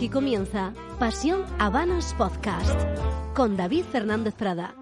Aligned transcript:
Aquí 0.00 0.08
comienza 0.08 0.72
Pasión 0.98 1.44
Habanos 1.58 2.14
Podcast 2.14 2.74
con 3.34 3.54
David 3.54 3.84
Fernández 3.84 4.34
Prada. 4.34 4.74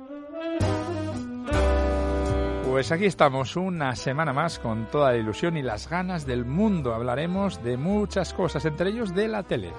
Pues 2.65 2.93
aquí 2.93 3.07
estamos 3.07 3.57
una 3.57 3.97
semana 3.97 4.33
más 4.33 4.61
con 4.61 4.87
toda 4.87 5.11
la 5.11 5.19
ilusión 5.19 5.57
y 5.57 5.63
las 5.63 5.91
ganas 5.91 6.25
del 6.25 6.45
mundo. 6.45 6.95
Hablaremos 6.95 7.61
de 7.65 7.77
muchas 7.77 8.33
cosas, 8.33 8.65
entre 8.65 8.91
ellos 8.91 9.13
de 9.13 9.27
la 9.27 9.43
tele. 9.43 9.73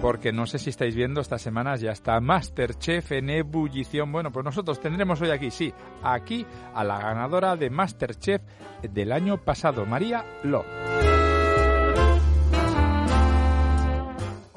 Porque 0.00 0.32
no 0.32 0.46
sé 0.46 0.60
si 0.60 0.70
estáis 0.70 0.94
viendo, 0.94 1.20
estas 1.20 1.42
semanas 1.42 1.80
ya 1.80 1.90
está 1.90 2.20
Masterchef 2.20 3.10
en 3.10 3.30
ebullición. 3.30 4.12
Bueno, 4.12 4.30
pues 4.30 4.44
nosotros 4.44 4.78
tendremos 4.78 5.20
hoy 5.20 5.30
aquí, 5.30 5.50
sí, 5.50 5.74
aquí 6.04 6.46
a 6.72 6.84
la 6.84 7.00
ganadora 7.00 7.56
de 7.56 7.68
Masterchef 7.68 8.42
del 8.88 9.10
año 9.10 9.38
pasado, 9.38 9.86
María 9.86 10.24
Lo. 10.44 10.64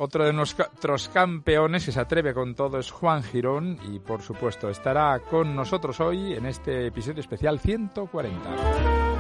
Otro 0.04 0.26
de 0.26 0.34
nuestros 0.34 1.10
campeones 1.10 1.86
que 1.86 1.92
se 1.92 2.00
atreve 2.00 2.34
con 2.34 2.56
todo 2.56 2.80
es 2.80 2.90
Juan 2.90 3.22
Girón 3.22 3.78
y 3.88 4.00
por 4.00 4.24
supuesto 4.24 4.68
estará 4.68 5.20
con 5.20 5.56
nosotros 5.56 6.00
hoy 6.00 6.34
en 6.34 6.48
este 6.48 6.88
episodio 6.88 7.20
especial 7.20 7.60
140. 7.60 9.11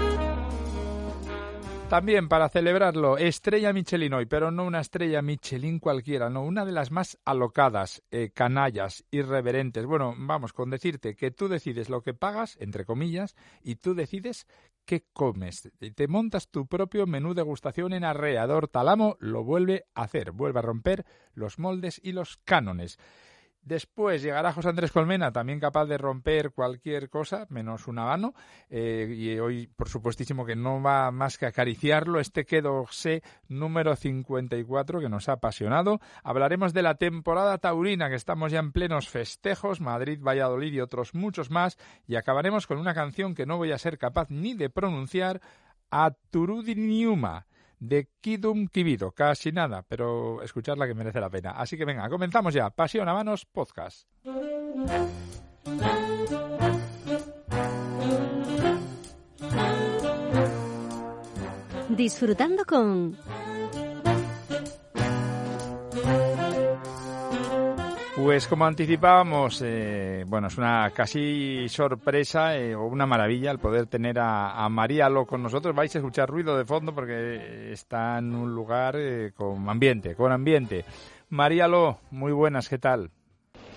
También 1.91 2.29
para 2.29 2.47
celebrarlo, 2.47 3.17
estrella 3.17 3.73
Michelin 3.73 4.13
hoy, 4.13 4.25
pero 4.25 4.49
no 4.49 4.63
una 4.63 4.79
estrella 4.79 5.21
Michelin 5.21 5.77
cualquiera, 5.77 6.29
no, 6.29 6.41
una 6.41 6.63
de 6.63 6.71
las 6.71 6.89
más 6.89 7.19
alocadas, 7.25 8.01
eh, 8.11 8.31
canallas, 8.33 9.03
irreverentes. 9.11 9.85
Bueno, 9.85 10.15
vamos 10.17 10.53
con 10.53 10.69
decirte 10.69 11.17
que 11.17 11.31
tú 11.31 11.49
decides 11.49 11.89
lo 11.89 12.01
que 12.01 12.13
pagas, 12.13 12.55
entre 12.61 12.85
comillas, 12.85 13.35
y 13.61 13.75
tú 13.75 13.93
decides 13.93 14.47
qué 14.85 15.03
comes. 15.11 15.69
Te 15.93 16.07
montas 16.07 16.47
tu 16.47 16.65
propio 16.65 17.07
menú 17.07 17.33
degustación 17.33 17.91
en 17.91 18.05
Arreador 18.05 18.69
Talamo, 18.69 19.17
lo 19.19 19.43
vuelve 19.43 19.83
a 19.93 20.03
hacer, 20.03 20.31
vuelve 20.31 20.59
a 20.59 20.61
romper 20.61 21.05
los 21.33 21.59
moldes 21.59 21.99
y 22.01 22.13
los 22.13 22.37
cánones. 22.45 22.99
Después 23.63 24.23
llegará 24.23 24.53
José 24.53 24.69
Andrés 24.69 24.91
Colmena, 24.91 25.31
también 25.31 25.59
capaz 25.59 25.85
de 25.85 25.99
romper 25.99 26.51
cualquier 26.51 27.09
cosa, 27.09 27.45
menos 27.49 27.87
un 27.87 27.99
habano. 27.99 28.33
Eh, 28.71 29.13
y 29.15 29.37
hoy, 29.37 29.67
por 29.67 29.87
supuestísimo, 29.87 30.45
que 30.45 30.55
no 30.55 30.81
va 30.81 31.11
más 31.11 31.37
que 31.37 31.45
acariciarlo. 31.45 32.19
Este 32.19 32.45
quedo 32.45 32.87
C 32.89 33.21
número 33.47 33.95
54 33.95 34.99
que 34.99 35.09
nos 35.09 35.29
ha 35.29 35.33
apasionado. 35.33 35.99
Hablaremos 36.23 36.73
de 36.73 36.81
la 36.81 36.95
temporada 36.95 37.59
taurina, 37.59 38.09
que 38.09 38.15
estamos 38.15 38.51
ya 38.51 38.59
en 38.59 38.71
plenos 38.71 39.09
festejos, 39.09 39.79
Madrid, 39.79 40.19
Valladolid 40.19 40.73
y 40.73 40.81
otros 40.81 41.13
muchos 41.13 41.51
más. 41.51 41.77
Y 42.07 42.15
acabaremos 42.15 42.65
con 42.65 42.79
una 42.79 42.95
canción 42.95 43.35
que 43.35 43.45
no 43.45 43.57
voy 43.57 43.71
a 43.73 43.77
ser 43.77 43.99
capaz 43.99 44.31
ni 44.31 44.55
de 44.55 44.71
pronunciar, 44.71 45.39
Aturudiniuma 45.91 47.45
de 47.81 48.07
Kidum 48.21 48.67
Kibido. 48.67 49.11
Casi 49.11 49.51
nada, 49.51 49.83
pero 49.85 50.41
escucharla 50.41 50.87
que 50.87 50.93
merece 50.93 51.19
la 51.19 51.29
pena. 51.29 51.51
Así 51.51 51.75
que 51.75 51.83
venga, 51.83 52.07
comenzamos 52.07 52.53
ya. 52.53 52.69
Pasión 52.69 53.09
a 53.09 53.13
manos, 53.13 53.45
podcast. 53.45 54.07
Disfrutando 61.89 62.63
con 62.65 63.17
Pues 68.23 68.47
como 68.47 68.65
anticipábamos, 68.65 69.63
eh, 69.65 70.23
bueno, 70.27 70.47
es 70.47 70.57
una 70.57 70.91
casi 70.91 71.67
sorpresa 71.67 72.55
eh, 72.55 72.75
o 72.75 72.85
una 72.85 73.07
maravilla 73.07 73.49
el 73.49 73.57
poder 73.57 73.87
tener 73.87 74.19
a, 74.19 74.69
María 74.69 75.09
Lo 75.09 75.25
con 75.25 75.41
nosotros. 75.41 75.75
Vais 75.75 75.93
a 75.95 75.97
escuchar 75.97 76.29
ruido 76.29 76.55
de 76.55 76.63
fondo 76.63 76.93
porque 76.93 77.71
está 77.71 78.19
en 78.19 78.35
un 78.35 78.53
lugar 78.53 78.95
eh, 78.95 79.31
con 79.35 79.67
ambiente, 79.67 80.13
con 80.13 80.31
ambiente. 80.31 80.85
María 81.29 81.67
Lo, 81.67 81.97
muy 82.11 82.31
buenas, 82.31 82.69
¿qué 82.69 82.77
tal? 82.77 83.09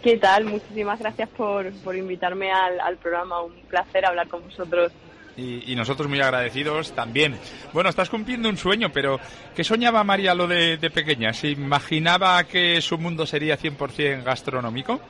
¿Qué 0.03 0.19
tal? 0.19 0.45
Muchísimas 0.45 1.01
gracias 1.01 1.31
por, 1.31 1.73
por 1.83 1.97
invitarme 1.97 2.53
al, 2.53 2.81
al 2.81 2.99
programa. 2.99 3.41
Un 3.41 3.55
placer 3.71 4.05
hablar 4.05 4.29
con 4.29 4.45
vosotros 4.45 4.93
y, 5.37 5.75
nosotros 5.75 6.09
muy 6.09 6.21
agradecidos 6.21 6.93
también. 6.93 7.37
Bueno, 7.73 7.91
estás 7.91 8.11
cumpliendo 8.11 8.49
un 8.49 8.57
sueño, 8.57 8.91
pero 8.93 9.19
¿qué 9.55 9.65
soñaba 9.65 10.05
María 10.05 10.35
lo 10.35 10.47
de, 10.47 10.79
pequeña? 10.93 11.33
¿Se 11.33 11.51
imaginaba 11.51 12.45
que 12.45 12.81
su 12.81 12.99
mundo 12.99 13.27
sería 13.27 13.59
100% 13.59 14.23
gastronómico? 14.23 15.01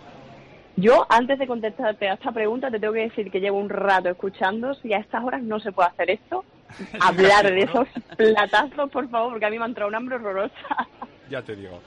Yo, 0.76 1.06
antes 1.08 1.38
de 1.38 1.46
contestarte 1.46 2.08
a 2.08 2.14
esta 2.14 2.32
pregunta, 2.32 2.70
te 2.70 2.80
tengo 2.80 2.94
que 2.94 3.00
decir 3.00 3.30
que 3.30 3.40
llevo 3.40 3.58
un 3.58 3.68
rato 3.68 4.08
escuchando. 4.08 4.74
Si 4.74 4.92
a 4.92 4.98
estas 4.98 5.22
horas 5.22 5.42
no 5.42 5.60
se 5.60 5.70
puede 5.70 5.88
hacer 5.90 6.10
esto, 6.10 6.44
hablar 7.00 7.50
de 7.50 7.60
esos 7.60 7.86
platazos, 8.16 8.90
por 8.90 9.08
favor, 9.08 9.32
porque 9.32 9.46
a 9.46 9.50
mí 9.50 9.58
me 9.58 9.64
ha 9.64 9.68
entrado 9.68 9.88
un 9.88 9.94
hambre 9.94 10.16
horrorosa. 10.16 10.88
Ya 11.30 11.42
te 11.42 11.56
digo. 11.56 11.80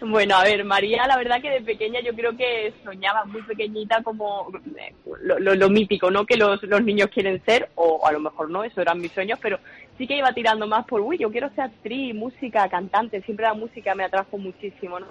Bueno, 0.00 0.34
a 0.36 0.42
ver, 0.42 0.64
María, 0.64 1.06
la 1.06 1.16
verdad 1.16 1.40
que 1.40 1.50
de 1.50 1.60
pequeña 1.60 2.00
yo 2.00 2.12
creo 2.12 2.36
que 2.36 2.72
soñaba 2.82 3.24
muy 3.24 3.42
pequeñita 3.42 4.02
como 4.02 4.50
eh, 4.76 4.92
lo, 5.38 5.70
mítico, 5.70 6.10
¿no? 6.10 6.26
Que 6.26 6.36
los, 6.36 6.60
los 6.64 6.82
niños 6.82 7.08
quieren 7.08 7.40
ser, 7.44 7.68
o 7.76 8.04
a 8.04 8.10
lo 8.10 8.18
mejor 8.18 8.50
no, 8.50 8.64
eso 8.64 8.80
eran 8.80 9.00
mis 9.00 9.12
sueños, 9.12 9.38
pero 9.40 9.60
sí 9.96 10.08
que 10.08 10.16
iba 10.16 10.32
tirando 10.32 10.66
más 10.66 10.86
por, 10.86 11.00
uy, 11.00 11.18
yo 11.18 11.30
quiero 11.30 11.50
ser 11.50 11.66
actriz, 11.66 12.14
música, 12.14 12.68
cantante, 12.68 13.22
siempre 13.22 13.46
la 13.46 13.54
música 13.54 13.94
me 13.94 14.04
atrajo 14.04 14.38
muchísimo, 14.38 14.98
¿no? 14.98 15.06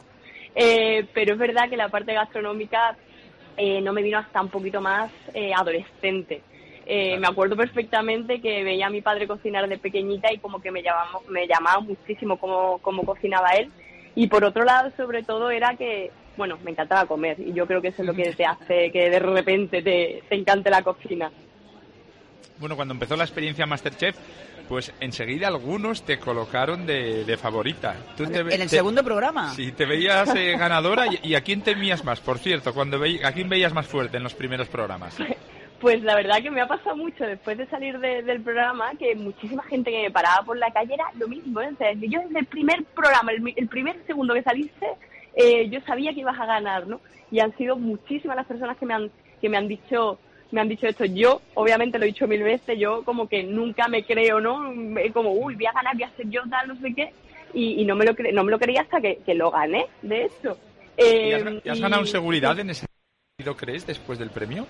Eh, 0.55 1.05
pero 1.13 1.33
es 1.33 1.39
verdad 1.39 1.69
que 1.69 1.77
la 1.77 1.87
parte 1.87 2.13
gastronómica 2.13 2.97
eh, 3.55 3.79
no 3.79 3.93
me 3.93 4.01
vino 4.01 4.17
hasta 4.17 4.41
un 4.41 4.49
poquito 4.49 4.81
más 4.81 5.09
adolescente. 5.55 6.41
Me 6.91 7.27
acuerdo 7.27 7.55
perfectamente 7.55 8.41
que 8.41 8.63
veía 8.63 8.87
a 8.87 8.89
mi 8.89 9.01
padre 9.01 9.27
cocinar 9.27 9.69
de 9.69 9.77
pequeñita 9.77 10.31
y 10.33 10.39
como 10.39 10.61
que 10.61 10.71
me 10.71 10.83
llamaba, 10.83 11.19
me 11.29 11.47
llamaba 11.47 11.79
muchísimo 11.79 12.37
cómo, 12.37 12.79
cómo 12.79 13.03
cocinaba 13.03 13.51
él 13.51 13.71
y 14.15 14.27
por 14.27 14.43
otro 14.43 14.63
lado, 14.63 14.91
sobre 14.97 15.23
todo, 15.23 15.49
era 15.51 15.75
que, 15.75 16.11
bueno, 16.37 16.57
me 16.63 16.71
encantaba 16.71 17.05
comer 17.05 17.39
y 17.39 17.53
yo 17.53 17.65
creo 17.65 17.81
que 17.81 17.89
eso 17.89 18.01
es 18.01 18.07
lo 18.07 18.13
que 18.13 18.33
te 18.33 18.45
hace 18.45 18.91
que 18.91 19.09
de 19.09 19.19
repente 19.19 19.81
te, 19.81 20.23
te 20.27 20.35
encante 20.35 20.69
la 20.69 20.81
cocina. 20.81 21.31
Bueno, 22.59 22.75
cuando 22.75 22.93
empezó 22.93 23.15
la 23.15 23.23
experiencia 23.23 23.65
Masterchef, 23.65 24.15
pues 24.67 24.93
enseguida 24.99 25.47
algunos 25.47 26.03
te 26.03 26.19
colocaron 26.19 26.85
de, 26.85 27.37
favorita. 27.41 27.95
¿En 28.19 28.61
el 28.61 28.69
segundo 28.69 29.03
programa? 29.03 29.53
Sí, 29.53 29.71
te 29.71 29.85
veías 29.85 30.33
eh, 30.35 30.55
ganadora 30.57 31.05
y, 31.23 31.35
a 31.35 31.41
quién 31.41 31.61
temías 31.61 32.03
más, 32.03 32.19
por 32.19 32.37
cierto, 32.37 32.73
cuando 32.73 33.01
¿a 33.23 33.31
quién 33.31 33.49
veías 33.49 33.73
más 33.73 33.87
fuerte 33.87 34.17
en 34.17 34.23
los 34.23 34.33
primeros 34.33 34.67
programas? 34.67 35.17
Pues 35.81 36.03
la 36.03 36.15
verdad 36.15 36.43
que 36.43 36.51
me 36.51 36.61
ha 36.61 36.67
pasado 36.67 36.95
mucho 36.95 37.25
después 37.25 37.57
de 37.57 37.65
salir 37.65 37.97
del 37.97 38.41
programa, 38.41 38.91
que 38.99 39.15
muchísima 39.15 39.63
gente 39.63 39.89
que 39.89 40.03
me 40.03 40.11
paraba 40.11 40.45
por 40.45 40.55
la 40.55 40.71
calle 40.71 40.93
era 40.93 41.05
lo 41.17 41.27
mismo. 41.27 41.59
¿eh? 41.59 41.71
yo 42.01 42.21
desde 42.21 42.39
el 42.39 42.45
primer 42.45 42.83
programa, 42.85 43.31
el, 43.31 43.67
primer 43.67 43.97
segundo 44.05 44.35
que 44.35 44.43
saliste, 44.43 44.85
eh, 45.35 45.67
yo 45.69 45.81
sabía 45.81 46.13
que 46.13 46.19
ibas 46.19 46.39
a 46.39 46.45
ganar, 46.45 46.85
¿no? 46.85 47.01
Y 47.31 47.39
han 47.39 47.57
sido 47.57 47.77
muchísimas 47.77 48.37
las 48.37 48.45
personas 48.45 48.77
que 48.77 48.85
me 48.85 48.93
han, 48.93 49.09
que 49.41 49.49
me 49.49 49.57
han 49.57 49.67
dicho 49.67 50.19
me 50.51 50.61
han 50.61 50.69
dicho 50.69 50.85
esto. 50.85 51.05
Yo, 51.05 51.41
obviamente, 51.55 51.97
lo 51.97 52.03
he 52.03 52.09
dicho 52.09 52.27
mil 52.27 52.43
veces, 52.43 52.77
yo 52.77 53.03
como 53.03 53.27
que 53.27 53.41
nunca 53.41 53.87
me 53.87 54.03
creo, 54.03 54.39
¿no? 54.39 54.73
Como, 55.13 55.31
uy, 55.31 55.55
voy 55.55 55.65
a 55.65 55.71
ganar, 55.71 55.95
voy 55.95 56.03
a 56.03 56.11
ser 56.11 56.29
yo 56.29 56.41
tal, 56.49 56.67
no 56.67 56.75
sé 56.79 56.93
qué. 56.93 57.11
Y, 57.53 57.83
no, 57.85 57.95
me 57.95 58.05
lo 58.05 58.13
no 58.33 58.43
me 58.43 58.51
lo 58.51 58.59
creía 58.59 58.81
hasta 58.81 59.01
que, 59.01 59.33
lo 59.33 59.49
gané, 59.49 59.87
de 60.01 60.25
hecho. 60.25 60.57
¿Y 60.97 61.31
has, 61.31 61.43
eh, 61.77 61.81
ganado 61.81 62.05
seguridad 62.05 62.59
en 62.59 62.69
ese 62.69 62.85
sentido, 63.37 63.57
crees, 63.57 63.87
después 63.87 64.19
del 64.19 64.29
premio? 64.29 64.67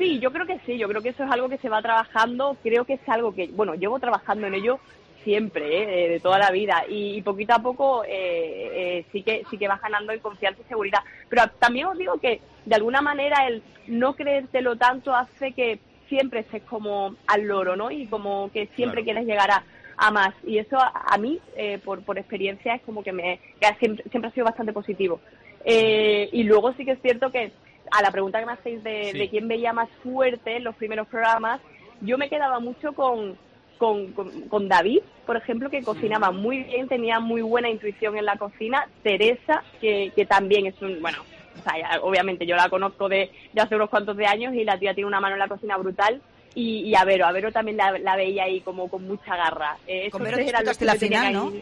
Sí, 0.00 0.18
yo 0.18 0.32
creo 0.32 0.46
que 0.46 0.58
sí, 0.64 0.78
yo 0.78 0.88
creo 0.88 1.02
que 1.02 1.10
eso 1.10 1.24
es 1.24 1.30
algo 1.30 1.50
que 1.50 1.58
se 1.58 1.68
va 1.68 1.82
trabajando, 1.82 2.56
creo 2.62 2.86
que 2.86 2.94
es 2.94 3.06
algo 3.06 3.34
que, 3.34 3.48
bueno, 3.48 3.74
llevo 3.74 4.00
trabajando 4.00 4.46
en 4.46 4.54
ello 4.54 4.80
siempre, 5.24 6.06
¿eh? 6.06 6.08
de 6.08 6.20
toda 6.20 6.38
la 6.38 6.50
vida, 6.50 6.84
y, 6.88 7.20
poquito 7.20 7.52
a 7.52 7.58
poco 7.58 8.02
eh, 8.04 8.08
eh, 8.08 9.06
sí 9.12 9.22
que 9.22 9.42
sí 9.50 9.58
que 9.58 9.68
vas 9.68 9.82
ganando 9.82 10.14
en 10.14 10.20
confianza 10.20 10.62
y 10.62 10.68
seguridad. 10.70 11.00
Pero 11.28 11.42
también 11.58 11.84
os 11.84 11.98
digo 11.98 12.18
que, 12.18 12.40
de 12.64 12.74
alguna 12.74 13.02
manera, 13.02 13.46
el 13.46 13.62
no 13.88 14.16
creértelo 14.16 14.76
tanto 14.76 15.14
hace 15.14 15.52
que 15.52 15.80
siempre 16.08 16.40
estés 16.40 16.62
como 16.62 17.14
al 17.26 17.42
loro, 17.42 17.76
¿no? 17.76 17.90
Y 17.90 18.06
como 18.06 18.50
que 18.54 18.68
siempre 18.76 19.04
quieres 19.04 19.26
llegar 19.26 19.50
a, 19.50 20.10
más. 20.10 20.32
Y 20.46 20.56
eso 20.56 20.78
a, 20.80 21.18
mí, 21.18 21.40
por, 21.84 22.02
por 22.04 22.18
experiencia, 22.18 22.74
es 22.74 22.80
como 22.80 23.02
que 23.02 23.12
me 23.12 23.38
siempre, 23.78 24.02
siempre 24.10 24.30
ha 24.30 24.32
sido 24.32 24.46
bastante 24.46 24.72
positivo. 24.72 25.20
y 25.62 26.42
luego 26.44 26.72
sí 26.72 26.86
que 26.86 26.92
es 26.92 27.02
cierto 27.02 27.30
que 27.30 27.52
a 27.90 28.02
la 28.02 28.10
pregunta 28.10 28.40
que 28.40 28.46
me 28.46 28.52
hacéis 28.52 28.82
de, 28.82 29.12
de 29.12 29.28
quién 29.28 29.48
veía 29.48 29.72
más 29.72 29.88
fuerte 30.02 30.56
en 30.56 30.64
los 30.64 30.74
primeros 30.76 31.08
programas, 31.08 31.60
yo 32.00 32.18
me 32.18 32.28
quedaba 32.28 32.60
mucho 32.60 32.92
con, 32.92 33.36
con, 33.78 34.12
con, 34.12 34.68
David, 34.68 35.00
por 35.26 35.36
ejemplo, 35.36 35.70
que 35.70 35.82
cocinaba 35.82 36.30
muy 36.30 36.64
bien, 36.64 36.88
tenía 36.88 37.20
muy 37.20 37.42
buena 37.42 37.68
intuición 37.68 38.16
en 38.16 38.24
la 38.24 38.36
cocina. 38.36 38.86
Teresa, 39.02 39.62
que, 39.80 40.12
que 40.14 40.26
también 40.26 40.66
es 40.66 40.80
un, 40.82 41.00
bueno, 41.00 41.18
o 41.58 41.62
sea, 41.62 42.00
obviamente 42.02 42.46
yo 42.46 42.56
la 42.56 42.68
conozco 42.68 43.08
de, 43.08 43.30
de 43.52 43.60
hace 43.60 43.76
unos 43.76 43.90
cuantos 43.90 44.16
de 44.16 44.26
años 44.26 44.54
y 44.54 44.64
la 44.64 44.78
tía 44.78 44.94
tiene 44.94 45.08
una 45.08 45.20
mano 45.20 45.34
en 45.34 45.40
la 45.40 45.48
cocina 45.48 45.76
brutal. 45.76 46.20
Y, 46.54 46.80
y 46.80 46.94
a 46.96 47.04
Vero, 47.04 47.26
a 47.26 47.32
Vero 47.32 47.52
también 47.52 47.76
la, 47.76 48.16
veía 48.16 48.44
ahí 48.44 48.60
como 48.60 48.88
con 48.88 49.06
mucha 49.06 49.36
garra. 49.36 49.76
Eh, 49.86 50.10
con 50.10 50.22
Vero 50.22 50.38
la 50.80 50.94
final, 50.96 51.32
¿no? 51.32 51.52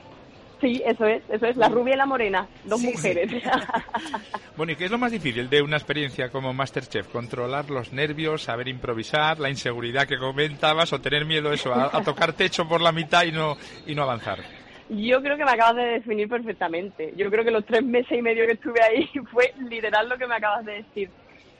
Sí, 0.61 0.83
eso 0.85 1.07
es, 1.07 1.23
eso 1.29 1.47
es, 1.47 1.57
la 1.57 1.69
rubia 1.69 1.95
y 1.95 1.97
la 1.97 2.07
morena, 2.07 2.49
dos 2.65 2.81
mujeres. 2.81 3.31
bueno, 4.57 4.73
¿y 4.73 4.77
qué 4.77 4.87
es 4.87 4.91
lo 4.91 4.99
más 4.99 5.13
difícil 5.13 5.49
de 5.49 5.63
una 5.63 5.77
experiencia 5.77 6.31
como 6.31 6.53
Masterchef? 6.53 7.07
¿Controlar 7.09 7.71
los 7.71 7.93
nervios, 7.93 8.43
saber 8.43 8.67
improvisar, 8.67 9.39
la 9.39 9.51
inseguridad 9.51 10.09
que 10.09 10.19
comentabas 10.19 10.93
o 10.93 11.01
tener 11.01 11.25
miedo 11.27 11.53
eso, 11.53 11.73
a, 11.73 12.03
tocar 12.03 12.33
techo 12.33 12.67
por 12.67 12.81
la 12.81 12.91
mitad 12.91 13.23
y 13.23 13.31
no, 13.31 13.57
y 13.87 13.95
no 13.95 14.03
avanzar? 14.03 14.41
Yo 14.89 15.23
creo 15.23 15.37
que 15.37 15.45
me 15.45 15.53
acabas 15.53 15.77
de 15.77 15.85
definir 15.85 16.29
perfectamente. 16.29 17.13
Yo 17.17 17.31
creo 17.31 17.45
que 17.45 17.51
los 17.53 17.65
tres 17.65 17.85
meses 17.85 18.19
y 18.19 18.23
medio 18.23 18.45
que 18.47 18.53
estuve 18.53 18.83
ahí 18.83 19.09
fue 19.31 19.53
literal 19.69 20.09
lo 20.09 20.19
que 20.19 20.27
me 20.27 20.35
acabas 20.35 20.65
de 20.65 20.73
decir. 20.73 21.11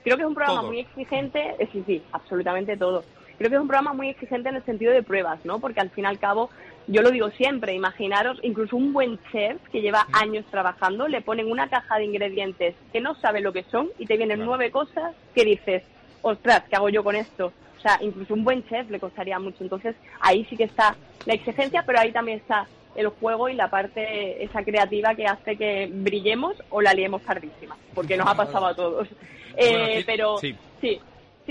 Creo 0.03 0.17
que 0.17 0.23
es 0.23 0.29
un 0.29 0.35
programa 0.35 0.63
muy 0.63 0.81
exigente, 0.81 1.55
eh, 1.59 1.69
sí, 1.73 1.85
sí, 1.87 2.03
absolutamente 2.13 2.77
todo. 2.77 3.05
Creo 3.37 3.51
que 3.51 3.57
es 3.57 3.63
un 3.63 3.69
programa 3.69 3.93
muy 3.93 4.09
exigente 4.09 4.49
en 4.49 4.57
el 4.57 4.65
sentido 4.65 4.93
de 4.93 5.05
pruebas, 5.05 5.45
¿no? 5.45 5.61
Porque 5.61 5.81
al 5.81 5.91
fin 5.91 6.05
y 6.05 6.07
al 6.09 6.19
cabo 6.19 6.51
yo 6.89 7.03
lo 7.03 7.11
digo 7.11 7.31
siempre, 7.31 7.75
imaginaros, 7.75 8.39
incluso 8.43 8.77
un 8.77 8.93
buen 8.93 9.19
chef 9.31 9.61
que 9.71 9.83
lleva 9.83 10.07
años 10.13 10.45
trabajando, 10.51 11.07
le 11.07 11.21
ponen 11.21 11.51
una 11.51 11.69
caja 11.69 11.99
de 11.99 12.07
ingredientes 12.07 12.75
que 12.93 13.01
no 13.01 13.15
sabe 13.17 13.41
lo 13.41 13.53
que 13.53 13.65
son 13.65 13.91
y 13.99 14.07
te 14.07 14.17
vienen 14.17 14.45
nueve 14.45 14.71
cosas 14.71 15.15
que 15.35 15.45
dices, 15.45 15.83
ostras, 16.23 16.65
¿qué 16.69 16.77
hago 16.77 16.89
yo 16.89 17.05
con 17.05 17.15
esto? 17.15 17.53
O 17.77 17.81
sea, 17.81 17.99
incluso 18.01 18.35
un 18.35 18.43
buen 18.43 18.67
chef 18.69 18.91
le 18.91 18.99
costaría 18.99 19.39
mucho. 19.39 19.59
Entonces, 19.61 19.95
ahí 20.21 20.45
sí 20.51 20.57
que 20.57 20.65
está 20.65 20.97
la 21.27 21.35
exigencia, 21.35 21.85
pero 21.87 22.01
ahí 22.01 22.11
también 22.11 22.39
está 22.39 22.67
el 22.97 23.09
juego 23.09 23.49
y 23.49 23.55
la 23.55 23.71
parte 23.71 24.43
esa 24.43 24.65
creativa 24.65 25.15
que 25.15 25.27
hace 25.27 25.57
que 25.57 25.89
brillemos 25.93 26.57
o 26.71 26.81
la 26.81 26.95
liemos 26.95 27.23
tardísima, 27.23 27.77
porque 27.95 28.17
nos 28.17 28.27
ha 28.27 28.35
pasado 28.35 28.67
a 28.67 28.75
todos. 28.75 29.09
Eh, 29.57 30.03
pero 30.07 30.39
sí. 30.39 30.57
Sí, 30.81 31.01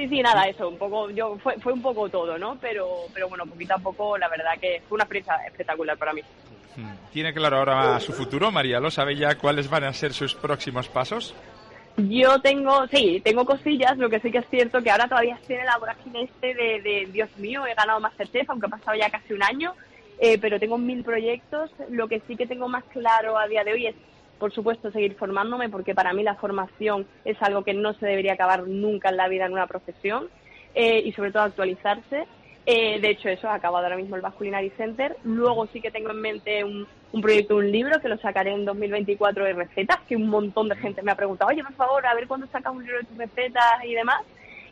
sí, 0.05 0.21
nada, 0.21 0.43
eso, 0.43 0.67
un 0.67 0.77
poco, 0.77 1.09
yo 1.09 1.37
fue, 1.37 1.57
fue 1.59 1.71
un 1.73 1.81
poco 1.81 2.09
todo, 2.09 2.37
¿no? 2.37 2.57
Pero, 2.59 2.87
pero 3.13 3.29
bueno, 3.29 3.45
poquito 3.45 3.75
a 3.75 3.79
poco, 3.79 4.17
la 4.17 4.27
verdad 4.27 4.51
que 4.59 4.81
fue 4.87 4.97
una 4.97 5.05
experiencia 5.05 5.35
espectacular 5.47 5.97
para 5.97 6.13
mí. 6.13 6.21
Hmm. 6.75 6.91
¿Tiene 7.11 7.33
claro 7.33 7.57
ahora 7.57 7.99
su 7.99 8.13
futuro, 8.13 8.51
María? 8.51 8.79
¿Lo 8.79 8.91
sabe 8.91 9.15
ya 9.15 9.37
cuáles 9.37 9.69
van 9.69 9.85
a 9.85 9.93
ser 9.93 10.13
sus 10.13 10.35
próximos 10.35 10.89
pasos? 10.89 11.33
Yo 11.97 12.39
tengo, 12.41 12.85
sí, 12.87 13.21
tengo 13.23 13.43
cosillas, 13.43 13.97
lo 13.97 14.07
que 14.07 14.19
sí 14.19 14.29
que 14.29 14.37
es 14.37 14.49
cierto 14.49 14.83
que 14.83 14.91
ahora 14.91 15.07
todavía 15.07 15.33
estoy 15.33 15.55
en 15.55 15.65
la 15.65 15.79
vorágine 15.79 16.23
este 16.23 16.53
de, 16.53 16.81
de 16.81 17.07
Dios 17.11 17.29
mío, 17.37 17.65
he 17.65 17.73
ganado 17.73 17.99
Masterchef, 17.99 18.47
aunque 18.51 18.67
ha 18.67 18.69
pasado 18.69 18.95
ya 18.95 19.09
casi 19.09 19.33
un 19.33 19.41
año, 19.41 19.73
eh, 20.19 20.37
pero 20.37 20.59
tengo 20.59 20.77
mil 20.77 21.03
proyectos. 21.03 21.71
Lo 21.89 22.07
que 22.07 22.21
sí 22.27 22.35
que 22.35 22.45
tengo 22.45 22.67
más 22.67 22.83
claro 22.85 23.37
a 23.37 23.47
día 23.47 23.63
de 23.63 23.73
hoy 23.73 23.87
es 23.87 23.95
por 24.39 24.53
supuesto, 24.53 24.91
seguir 24.91 25.15
formándome, 25.15 25.69
porque 25.69 25.95
para 25.95 26.13
mí 26.13 26.23
la 26.23 26.35
formación 26.35 27.05
es 27.25 27.41
algo 27.41 27.63
que 27.63 27.73
no 27.73 27.93
se 27.93 28.05
debería 28.05 28.33
acabar 28.33 28.67
nunca 28.67 29.09
en 29.09 29.17
la 29.17 29.27
vida 29.27 29.45
en 29.45 29.53
una 29.53 29.67
profesión, 29.67 30.29
eh, 30.75 31.01
y 31.03 31.11
sobre 31.13 31.31
todo 31.31 31.43
actualizarse. 31.43 32.27
Eh, 32.65 32.99
de 32.99 33.09
hecho, 33.09 33.29
eso 33.29 33.49
ha 33.49 33.55
acabado 33.55 33.85
ahora 33.85 33.97
mismo 33.97 34.15
el 34.15 34.21
Basculinary 34.21 34.69
Center. 34.71 35.15
Luego 35.23 35.67
sí 35.67 35.81
que 35.81 35.89
tengo 35.89 36.11
en 36.11 36.21
mente 36.21 36.63
un, 36.63 36.85
proyecto, 37.21 37.55
un 37.55 37.71
libro, 37.71 37.99
que 37.99 38.09
lo 38.09 38.17
sacaré 38.17 38.51
en 38.51 38.65
2024 38.65 39.43
de 39.45 39.53
recetas, 39.53 39.99
que 40.07 40.15
un 40.15 40.29
montón 40.29 40.69
de 40.69 40.75
gente 40.75 41.01
me 41.01 41.11
ha 41.11 41.15
preguntado, 41.15 41.49
oye, 41.49 41.63
por 41.63 41.73
favor, 41.73 42.05
a 42.05 42.13
ver 42.13 42.27
cuándo 42.27 42.45
sacas 42.47 42.73
un 42.73 42.83
libro 42.83 42.99
de 42.99 43.05
tus 43.05 43.17
recetas 43.17 43.85
y 43.85 43.93
demás. 43.93 44.21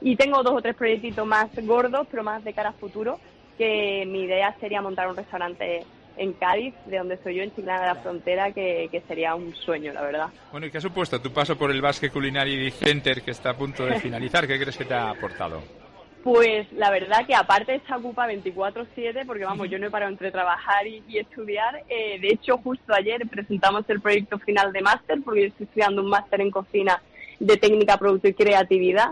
Y 0.02 0.16
tengo 0.16 0.44
dos 0.44 0.54
o 0.58 0.62
tres 0.62 0.76
proyectitos 0.76 1.26
más 1.26 1.50
gordos, 1.66 2.06
pero 2.12 2.22
más 2.22 2.44
de 2.44 2.54
cara 2.54 2.70
a 2.70 2.74
futuro, 2.74 3.20
que 3.58 4.06
mi 4.06 4.24
idea 4.24 4.54
sería 4.60 4.82
montar 4.82 5.08
un 5.08 5.16
restaurante 5.16 5.86
en 6.18 6.34
Cádiz, 6.34 6.74
de 6.86 6.98
donde 6.98 7.18
soy 7.24 7.36
yo, 7.36 7.44
en 7.44 7.54
Chiclana 7.56 7.82
de 7.82 7.88
la 7.88 7.96
Frontera, 7.96 8.52
que, 8.52 9.02
sería 9.08 9.36
un 9.36 9.54
sueño, 9.56 9.94
la 9.94 10.02
verdad. 10.02 10.28
Bueno, 10.52 10.68
¿y 10.68 10.72
qué 10.72 10.78
ha 10.78 10.82
supuesto 10.82 11.22
tu 11.22 11.32
paso 11.32 11.58
por 11.58 11.72
el 11.72 11.82
Basque 11.82 12.10
Culinary 12.10 12.72
Center, 12.72 13.22
que 13.22 13.32
está 13.32 13.52
a 13.52 13.58
punto 13.58 13.86
de 13.86 14.00
finalizar? 14.00 14.48
¿Qué 14.48 14.60
crees 14.60 14.78
que 14.78 14.86
te 14.86 14.94
ha 14.94 15.10
aportado? 15.10 15.62
Pues 16.24 16.72
la 16.74 16.90
verdad 16.90 17.26
que 17.28 17.36
aparte 17.36 17.76
está 17.76 17.98
ocupa 17.98 18.28
24/7, 18.28 19.28
porque 19.28 19.46
vamos, 19.46 19.70
yo 19.70 19.78
no 19.78 19.86
he 19.86 19.92
parado 19.92 20.12
entre 20.12 20.32
trabajar 20.32 20.88
y, 20.88 21.20
estudiar. 21.20 21.84
Eh, 21.88 22.20
de 22.20 22.30
hecho, 22.30 22.58
justo 22.58 22.96
ayer 22.96 23.28
presentamos 23.30 23.88
el 23.90 24.02
proyecto 24.02 24.40
final 24.40 24.74
de 24.74 24.82
máster, 24.82 25.20
porque 25.24 25.42
yo 25.42 25.48
estoy 25.50 25.66
estudiando 25.68 26.02
un 26.02 26.10
máster 26.10 26.42
en 26.42 26.50
cocina 26.50 27.00
de 27.40 27.58
técnica, 27.58 27.98
producto 27.98 28.28
y 28.28 28.34
creatividad. 28.34 29.12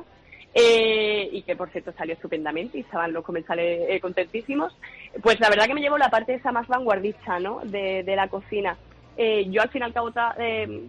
Eh, 0.56 1.30
y 1.32 1.42
que 1.42 1.56
por 1.56 1.72
cierto 1.72 1.92
salió 1.98 2.14
estupendamente 2.14 2.78
y 2.78 2.82
estaban 2.82 3.12
los 3.12 3.24
comensales 3.24 3.90
eh, 3.90 4.00
contentísimos, 4.00 4.78
pues 5.24 5.40
la 5.40 5.50
verdad 5.50 5.66
que 5.66 5.74
me 5.74 5.82
llevo 5.82 5.98
la 5.98 6.12
parte 6.12 6.36
esa 6.36 6.52
más 6.52 6.68
vanguardista 6.68 7.40
¿no? 7.40 7.62
de, 7.64 8.04
la 8.16 8.28
cocina. 8.28 8.78
Eh, 9.18 9.48
yo 9.50 9.64
al 9.64 9.70
fin 9.70 9.82
y 9.82 9.86
al 9.86 9.94
cabo 9.94 10.12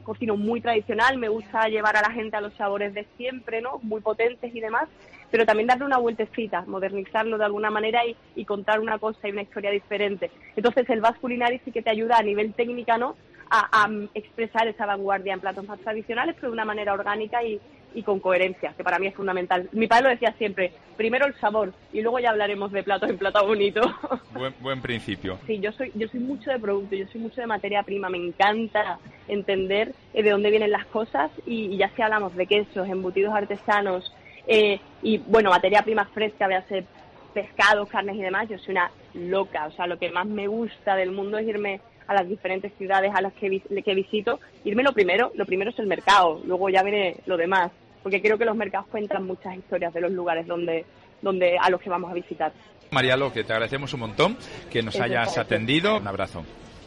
cocino 0.03 0.37
muy 0.37 0.61
tradicional, 0.61 1.17
me 1.17 1.29
gusta 1.29 1.69
llevar 1.69 1.97
a 1.97 2.03
la 2.03 2.11
gente 2.11 2.37
a 2.37 2.43
los 2.43 2.53
sabores 2.55 2.93
de 2.93 3.07
siempre, 3.17 3.63
¿no? 3.63 3.79
muy 3.83 4.03
potentes 4.03 4.55
y 4.55 4.61
demás, 4.61 4.87
pero 5.31 5.47
también 5.47 5.67
darle 5.67 5.87
una 5.87 5.99
vueltecita, 5.99 6.65
modernizarlo 6.67 7.39
de 7.39 7.45
alguna 7.47 7.71
manera 7.71 8.03
y, 8.35 8.45
contar 8.45 8.81
una 8.81 8.99
cosa 8.99 9.29
y 9.29 9.33
una 9.33 9.43
historia 9.43 9.71
diferente. 9.71 10.31
Entonces 10.57 10.89
el 10.91 11.01
Vas 11.01 11.17
sí 11.65 11.73
que 11.73 11.83
te 11.83 11.91
ayuda 11.91 12.19
a 12.19 12.23
nivel 12.23 12.53
técnica 12.53 12.99
¿no? 12.99 13.17
a, 13.51 13.85
a 13.85 13.91
expresar 14.13 14.69
esa 14.69 14.85
vanguardia 14.85 15.33
en 15.33 15.41
platos 15.41 15.67
más 15.67 15.81
tradicionales, 15.81 16.35
pero 16.35 16.49
de 16.49 16.55
una 16.55 16.67
manera 16.67 16.93
orgánica 16.93 17.43
y, 17.43 17.61
y 17.95 18.03
con 18.03 18.21
coherencia, 18.21 18.75
que 18.77 18.85
para 18.85 18.99
mí 18.99 19.07
es 19.07 19.15
fundamental. 19.15 19.69
Mi 19.73 19.87
padre 19.87 20.05
lo 20.05 20.09
decía 20.11 20.35
siempre, 20.37 20.73
primero 20.97 21.27
el 21.27 21.35
sabor 21.37 21.73
y 21.93 22.03
luego 22.03 22.19
ya 22.19 22.31
hablaremos 22.31 22.73
de 22.73 22.83
platos 22.83 23.11
en 23.11 23.19
plato 23.19 23.47
bonito. 23.47 23.81
Buen, 24.35 24.55
buen 24.61 24.81
principio. 24.81 25.39
Sí, 25.47 25.61
yo 25.61 25.73
soy, 25.73 25.93
yo 25.95 26.09
soy 26.09 26.21
mucho 26.21 26.51
de 26.51 26.59
producto, 26.59 26.97
yo 26.97 27.07
soy 27.09 27.21
mucho 27.21 27.41
de 27.41 27.47
materia 27.47 27.83
prima, 27.83 28.09
me 28.09 28.19
encanta 28.19 28.99
entender 29.29 29.95
eh, 30.13 30.23
de 30.23 30.31
dónde 30.31 30.51
vienen 30.51 30.73
las 30.73 30.87
cosas 30.87 31.31
y, 31.47 31.77
ya 31.77 31.89
si 31.91 32.03
hablamos 32.03 32.35
de 32.35 32.47
quesos, 32.47 32.89
embutidos 32.89 33.35
artesanos 33.35 34.13
eh, 34.47 34.81
y 35.03 35.19
bueno, 35.19 35.51
materia 35.51 35.83
prima 35.83 36.05
fresca, 36.07 36.49
ser 36.69 36.85
pescados, 37.33 37.89
carnes 37.89 38.17
y 38.17 38.23
demás, 38.23 38.49
yo 38.49 38.59
soy 38.59 38.73
una 38.73 38.91
loca, 39.15 39.67
o 39.67 39.73
sea, 39.73 39.87
lo 39.87 39.99
que 39.99 40.11
más 40.11 40.27
me 40.27 40.47
gusta 40.47 40.97
del 40.97 41.11
mundo 41.11 41.39
es 41.39 41.47
irme 41.47 41.81
a 42.07 42.15
las 42.15 42.29
diferentes 42.29 42.73
ciudades 42.75 43.13
a 43.15 43.21
las 43.21 43.33
que, 43.35 43.61
que 43.61 43.95
visito, 43.95 44.41
irme 44.65 44.83
lo 44.83 44.93
primero, 44.93 45.33
lo 45.35 45.47
primero 45.47 45.71
es 45.71 45.79
el 45.79 45.87
mercado, 45.87 46.41
luego 46.45 46.69
ya 46.69 46.83
viene 46.83 47.17
lo 47.27 47.37
demás 47.37 47.73
porque 48.05 48.21
creo 48.21 48.37
que 48.37 48.45
los 48.45 48.55
mercados 48.55 48.87
cuentan 48.89 49.27
muchas 49.27 49.57
historias 49.57 49.93
de 49.95 50.03
los 50.03 50.13
lugares 50.13 50.47
donde, 50.47 50.85
donde 51.23 51.57
a 51.59 51.71
los 51.71 51.81
que 51.81 51.89
vamos 51.89 52.11
a 52.11 52.15
visitar. 52.15 52.53
María 52.91 53.17
Lo, 53.17 53.33
que 53.33 53.43
te 53.43 53.53
agradecemos 53.55 53.93
un 53.95 54.01
montón 54.01 54.37
que 54.71 54.83
nos 54.83 55.01
hayas 55.01 55.37
atendido. 55.39 55.97
Un 55.97 56.07
abrazo. 56.07 56.45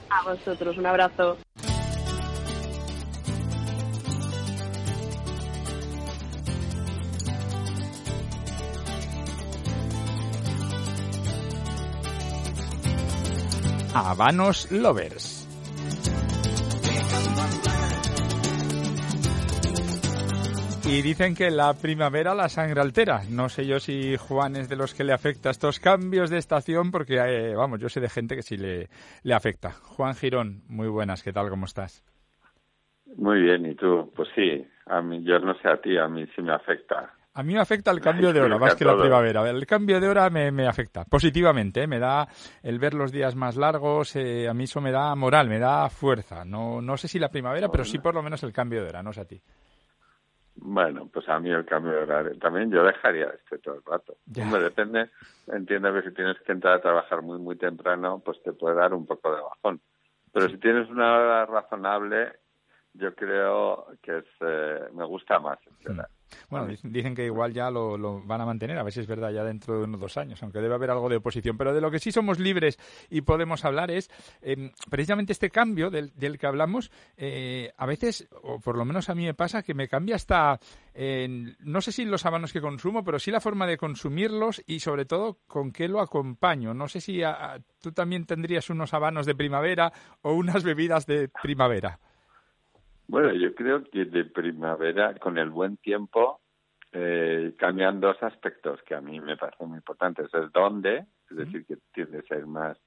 A 0.09 0.23
vosotros, 0.23 0.77
un 0.77 0.85
abrazo. 0.85 1.37
Habanos 13.95 14.71
Lovers. 14.71 15.36
Y 20.89 21.01
dicen 21.01 21.35
que 21.35 21.51
la 21.51 21.73
primavera 21.73 22.33
la 22.33 22.47
sangre 22.47 22.79
altera. 22.79 23.19
No 23.29 23.49
sé 23.49 23.67
yo 23.67 23.77
si 23.77 24.15
Juan 24.15 24.55
es 24.55 24.69
de 24.69 24.77
los 24.77 24.93
que 24.93 25.03
le 25.03 25.11
afecta 25.11 25.49
estos 25.49 25.81
cambios 25.81 26.29
de 26.29 26.37
estación, 26.37 26.91
porque, 26.91 27.17
eh, 27.17 27.55
vamos, 27.55 27.81
yo 27.81 27.89
sé 27.89 27.99
de 27.99 28.07
gente 28.07 28.37
que 28.37 28.41
sí 28.41 28.55
le, 28.55 28.87
le 29.23 29.33
afecta. 29.33 29.71
Juan 29.71 30.15
Girón, 30.15 30.61
muy 30.69 30.87
buenas, 30.87 31.23
¿qué 31.23 31.33
tal? 31.33 31.49
¿Cómo 31.49 31.65
estás? 31.65 32.05
Muy 33.17 33.41
bien, 33.41 33.65
¿y 33.65 33.75
tú? 33.75 34.13
Pues 34.15 34.29
sí, 34.33 34.65
a 34.85 35.01
mí, 35.01 35.21
yo 35.25 35.39
no 35.39 35.55
sé 35.55 35.67
a 35.67 35.75
ti, 35.75 35.97
a 35.97 36.07
mí 36.07 36.25
sí 36.33 36.41
me 36.41 36.53
afecta. 36.53 37.13
A 37.33 37.43
mí 37.43 37.53
me 37.53 37.59
afecta 37.59 37.91
el 37.91 37.99
cambio 38.01 38.31
de 38.31 38.39
hora, 38.39 38.57
más 38.57 38.75
que 38.75 38.85
la 38.85 38.97
primavera. 38.97 39.49
El 39.49 39.67
cambio 39.67 39.99
de 39.99 40.07
hora 40.07 40.29
me, 40.29 40.51
me 40.51 40.67
afecta 40.67 41.03
positivamente, 41.03 41.83
¿eh? 41.83 41.87
me 41.87 41.99
da 41.99 42.29
el 42.63 42.79
ver 42.79 42.93
los 42.93 43.11
días 43.11 43.35
más 43.35 43.57
largos, 43.57 44.15
eh, 44.15 44.47
a 44.47 44.53
mí 44.53 44.63
eso 44.63 44.79
me 44.79 44.93
da 44.93 45.13
moral, 45.15 45.49
me 45.49 45.59
da 45.59 45.89
fuerza. 45.89 46.45
No, 46.45 46.81
no 46.81 46.95
sé 46.95 47.09
si 47.09 47.19
la 47.19 47.29
primavera, 47.29 47.67
pero 47.67 47.83
sí 47.83 47.99
por 47.99 48.15
lo 48.15 48.23
menos 48.23 48.41
el 48.43 48.53
cambio 48.53 48.81
de 48.81 48.89
hora, 48.89 49.03
no 49.03 49.11
sé 49.11 49.19
a 49.19 49.25
ti. 49.25 49.41
Bueno, 50.59 51.07
pues 51.11 51.27
a 51.29 51.39
mí 51.39 51.49
el 51.49 51.65
cambio 51.65 51.91
de 51.91 51.99
horario. 51.99 52.39
También 52.39 52.71
yo 52.71 52.83
dejaría 52.83 53.27
este 53.27 53.59
todo 53.59 53.75
el 53.75 53.83
rato. 53.85 54.17
Me 54.25 54.59
depende, 54.59 55.09
entiendo 55.47 55.93
que 55.93 56.01
si 56.01 56.13
tienes 56.13 56.37
que 56.41 56.51
entrar 56.51 56.75
a 56.75 56.81
trabajar 56.81 57.21
muy, 57.21 57.39
muy 57.39 57.55
temprano, 57.55 58.21
pues 58.23 58.41
te 58.43 58.53
puede 58.53 58.75
dar 58.75 58.93
un 58.93 59.05
poco 59.05 59.35
de 59.35 59.41
bajón. 59.41 59.81
Pero 60.33 60.49
si 60.49 60.57
tienes 60.57 60.89
una 60.89 61.15
hora 61.15 61.45
razonable, 61.45 62.33
yo 62.93 63.13
creo 63.15 63.87
que 64.01 64.17
es, 64.17 64.25
eh, 64.41 64.66
gusta 65.07 65.39
más. 65.39 65.57
Bueno, 66.49 66.67
dicen 66.83 67.15
que 67.15 67.25
igual 67.25 67.53
ya 67.53 67.71
lo, 67.71 68.21
van 68.23 68.41
a 68.41 68.45
mantener, 68.45 68.77
a 68.77 68.83
ver 68.83 68.93
si 68.93 68.99
es 68.99 69.07
verdad 69.07 69.31
ya 69.31 69.43
dentro 69.43 69.77
de 69.77 69.83
unos 69.85 69.99
dos 69.99 70.17
años, 70.17 70.41
aunque 70.43 70.59
debe 70.59 70.75
haber 70.75 70.91
algo 70.91 71.09
de 71.09 71.17
oposición. 71.17 71.57
Pero 71.57 71.73
de 71.73 71.81
lo 71.81 71.91
que 71.91 71.99
sí 71.99 72.11
somos 72.11 72.39
libres 72.39 72.77
y 73.09 73.21
podemos 73.21 73.65
hablar 73.65 73.91
es 73.91 74.09
em, 74.41 74.71
precisamente 74.89 75.33
este 75.33 75.49
cambio 75.49 75.89
del, 75.89 76.11
que 76.37 76.47
hablamos. 76.47 76.91
Eh, 77.17 77.71
a 77.77 77.85
veces, 77.85 78.27
o 78.43 78.59
por 78.59 78.77
lo 78.77 78.85
menos 78.85 79.09
a 79.09 79.15
mí 79.15 79.25
me 79.25 79.33
pasa, 79.33 79.63
que 79.63 79.73
me 79.73 79.87
cambia 79.87 80.15
hasta, 80.15 80.59
no 81.59 81.81
sé 81.81 81.91
si 81.91 82.05
los 82.05 82.25
habanos 82.25 82.53
que 82.53 82.61
consumo, 82.61 83.03
pero 83.03 83.19
sí 83.19 83.31
la 83.31 83.41
forma 83.41 83.67
de 83.67 83.77
consumirlos 83.77 84.61
y 84.65 84.79
sobre 84.79 85.05
todo 85.05 85.39
con 85.47 85.71
qué 85.71 85.87
lo 85.87 86.01
acompaño. 86.01 86.73
No 86.73 86.87
sé 86.87 87.01
si 87.01 87.21
tú 87.81 87.91
también 87.91 88.25
tendrías 88.25 88.69
unos 88.69 88.93
habanos 88.93 89.25
de 89.25 89.35
primavera 89.35 89.91
o 90.21 90.33
unas 90.33 90.63
bebidas 90.63 91.05
de 91.05 91.29
primavera. 91.29 91.99
Bueno, 93.07 93.31
yo 93.33 93.55
creo 93.55 93.83
que 93.85 94.05
de 94.05 94.25
primavera, 94.25 95.15
con 95.15 95.37
el 95.37 95.49
buen 95.49 95.77
tiempo, 95.77 96.41
eh, 96.91 97.55
cambian 97.57 98.01
dos 98.01 98.21
aspectos 98.21 98.81
que 98.83 98.95
a 98.95 99.01
mí 99.01 99.19
me 99.21 99.37
parecen 99.37 99.69
muy 99.69 99.77
importantes. 99.77 100.27
El 100.33 100.51
dónde, 100.51 101.05
es 101.29 101.37
decir, 101.37 101.65
que 101.65 101.77
tiende 101.93 102.19
a 102.19 102.23
ser 102.23 102.45
más, 102.45 102.77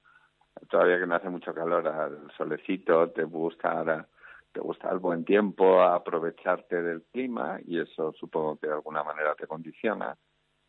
todavía 0.69 0.99
que 0.99 1.07
no 1.07 1.15
hace 1.15 1.29
mucho 1.29 1.53
calor, 1.53 1.87
al 1.87 2.31
solecito, 2.37 3.09
te 3.09 3.23
gusta 3.23 4.07
te 4.51 4.59
gusta 4.59 4.91
el 4.91 4.99
buen 4.99 5.23
tiempo, 5.23 5.81
aprovecharte 5.81 6.81
del 6.81 7.03
clima 7.03 7.59
y 7.65 7.79
eso 7.79 8.11
supongo 8.19 8.57
que 8.59 8.67
de 8.67 8.73
alguna 8.73 9.01
manera 9.03 9.33
te 9.35 9.47
condiciona. 9.47 10.17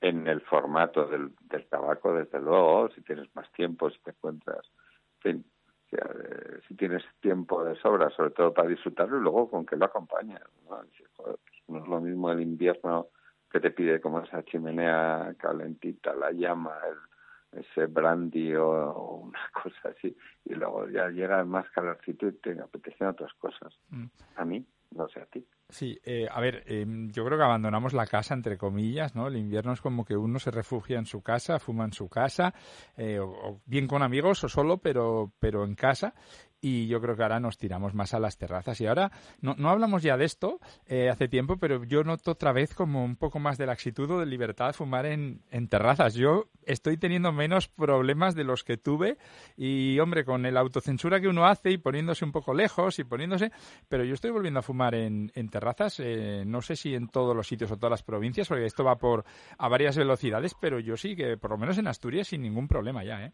En 0.00 0.26
el 0.26 0.40
formato 0.40 1.04
del, 1.06 1.30
del 1.42 1.68
tabaco, 1.68 2.12
desde 2.12 2.40
luego, 2.40 2.88
si 2.94 3.02
tienes 3.02 3.28
más 3.37 3.50
tiempo, 3.52 3.88
si 3.88 4.00
te 4.00 4.11
encuentras, 4.11 4.68
en 5.16 5.21
fin, 5.21 5.52
eh, 5.93 6.61
si 6.67 6.75
tienes 6.75 7.03
tiempo 7.21 7.65
de 7.65 7.77
sobra, 7.77 8.11
sobre 8.11 8.31
todo 8.31 8.53
para 8.53 8.69
disfrutarlo, 8.69 9.19
y 9.19 9.23
luego 9.23 9.51
con 9.51 9.67
que 9.67 9.77
lo 9.77 9.87
acompañes. 9.87 10.41
¿no? 10.69 10.81
Pues 11.17 11.37
no 11.69 11.79
es 11.79 11.89
lo 11.89 12.01
mismo 12.01 12.31
el 12.31 12.41
invierno 12.41 13.09
que 13.51 13.61
te 13.61 13.71
pide 13.71 14.01
como 14.01 14.21
esa 14.21 14.43
chimenea 14.45 15.35
calentita, 15.39 16.15
la 16.15 16.33
llama, 16.33 16.79
el, 16.89 17.61
ese 17.61 17.87
brandy 17.87 18.55
o, 18.55 19.23
una 19.25 19.41
cosa 19.63 19.91
así, 19.91 20.17
y 20.45 20.55
luego 20.55 20.89
ya 20.89 21.09
llega 21.09 21.45
más 21.45 21.69
calorcito 21.71 22.29
y 22.29 22.33
te 22.33 22.59
apetecen 22.59 23.09
otras 23.09 23.33
cosas. 23.35 23.75
Mm. 23.91 24.07
A 24.37 24.45
mí, 24.45 24.67
no 24.95 25.09
sé 25.09 25.21
a 25.21 25.27
ti. 25.27 25.47
Sí, 25.69 25.99
eh, 26.05 26.29
a 26.31 26.39
ver, 26.41 26.65
em, 26.67 27.11
yo 27.11 27.25
creo 27.25 27.39
que 27.39 27.45
abandonamos 27.45 27.95
la 27.95 28.07
casa, 28.07 28.35
entre 28.35 28.59
comillas, 28.59 29.15
¿no? 29.15 29.29
El 29.29 29.37
invierno 29.37 29.73
es 29.73 29.81
como 29.81 30.05
que 30.05 30.17
uno 30.17 30.39
se 30.39 30.51
refugia 30.51 30.99
en 30.99 31.07
su 31.07 31.23
casa, 31.23 31.59
fuma 31.59 31.85
en 31.85 31.95
su 31.95 32.11
casa, 32.11 32.53
eh, 32.97 33.19
o, 33.19 33.63
bien 33.65 33.87
con 33.87 34.03
amigos 34.03 34.45
o 34.45 34.51
solo, 34.51 34.79
pero, 34.79 35.33
pero 35.39 35.65
en 35.65 35.75
casa 35.75 36.15
y 36.62 36.87
yo 36.87 37.00
creo 37.00 37.16
que 37.16 37.25
ahora 37.25 37.40
nos 37.40 37.59
tiramos 37.59 37.92
más 37.92 38.14
a 38.14 38.21
las 38.21 38.38
terrazas. 38.38 38.81
Y 38.81 38.87
ahora 38.87 39.11
no, 39.40 39.54
no 39.59 39.69
hablamos 39.69 40.02
ya 40.02 40.16
de 40.16 40.25
esto 40.25 40.61
eh, 40.87 41.11
hace 41.11 41.28
tiempo, 41.28 41.57
pero 41.59 41.85
yo 41.85 42.04
noto 42.04 42.31
otra 42.31 42.52
vez 42.52 42.73
como 42.73 43.04
un 43.04 43.16
poco 43.16 43.40
más 43.40 43.59
de 43.59 43.66
laxitud 43.66 44.09
o 44.12 44.21
de 44.21 44.26
libertad 44.26 44.69
de 44.69 44.73
fumar 44.73 45.04
en, 45.07 45.42
en 45.50 45.69
terrazas. 45.69 46.14
Yo 46.14 46.45
estoy 46.64 46.97
teniendo 46.97 47.33
menos 47.33 47.66
problemas 47.66 48.37
de 48.37 48.45
los 48.45 48.62
que 48.62 48.76
tuve 48.76 49.19
y, 49.57 49.99
hombre, 49.99 50.25
con 50.25 50.47
el 50.47 50.57
autocensura 50.57 51.21
que 51.21 51.26
uno 51.26 51.47
hace 51.47 51.73
y 51.73 51.78
poniéndose 51.78 52.25
un 52.25 52.31
poco 52.31 52.54
lejos 52.54 53.00
y 53.00 53.04
poniéndose, 53.04 53.50
pero 53.88 54.04
yo 54.04 54.14
estoy 54.14 54.31
volviendo 54.31 54.61
a 54.61 54.62
fumar 54.62 54.95
en, 54.95 55.33
en 55.35 55.49
terrazas, 55.49 55.99
eh, 55.99 56.45
no 56.47 56.62
sé 56.62 56.76
si 56.76 56.95
en 56.95 57.09
todos 57.09 57.35
los 57.35 57.49
sitios 57.49 57.73
o 57.73 57.76
todas 57.76 57.90
las 57.90 58.02
provincias, 58.04 58.47
porque 58.47 58.66
esto 58.66 58.85
va 58.85 58.97
por 58.97 59.25
a 59.59 59.69
varias 59.69 59.97
velocidades, 59.97 60.54
pero 60.61 60.78
yo 60.78 60.97
sí 60.97 61.16
que 61.16 61.37
por 61.37 61.50
lo 61.50 61.59
menos 61.59 61.76
en 61.78 61.88
Asturias 61.88 62.28
sin 62.28 62.42
ningún 62.42 62.69
problema 62.69 63.02
ya, 63.02 63.25
¿eh? 63.25 63.33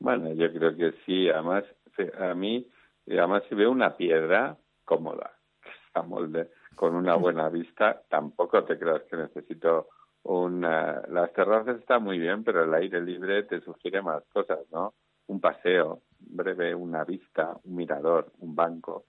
Bueno, 0.00 0.34
yo 0.34 0.52
creo 0.52 0.76
que 0.76 0.92
sí, 1.06 1.30
además 1.30 1.64
a 2.18 2.34
mí, 2.34 2.66
y 3.06 3.18
además 3.18 3.42
si 3.48 3.54
veo 3.54 3.70
una 3.70 3.96
piedra 3.96 4.56
cómoda, 4.84 5.32
que 5.62 6.02
molde, 6.02 6.50
con 6.74 6.94
una 6.94 7.14
buena 7.14 7.48
vista, 7.48 8.02
tampoco 8.08 8.64
te 8.64 8.78
creas 8.78 9.02
que 9.04 9.16
necesito 9.16 9.88
una... 10.24 11.02
Las 11.08 11.32
terrazas 11.32 11.78
están 11.78 12.02
muy 12.02 12.18
bien, 12.18 12.42
pero 12.44 12.64
el 12.64 12.74
aire 12.74 13.00
libre 13.00 13.44
te 13.44 13.60
sugiere 13.60 14.02
más 14.02 14.24
cosas, 14.32 14.60
¿no? 14.72 14.94
Un 15.26 15.40
paseo 15.40 16.02
breve, 16.18 16.74
una 16.74 17.04
vista, 17.04 17.56
un 17.64 17.76
mirador, 17.76 18.32
un 18.40 18.54
banco. 18.54 19.04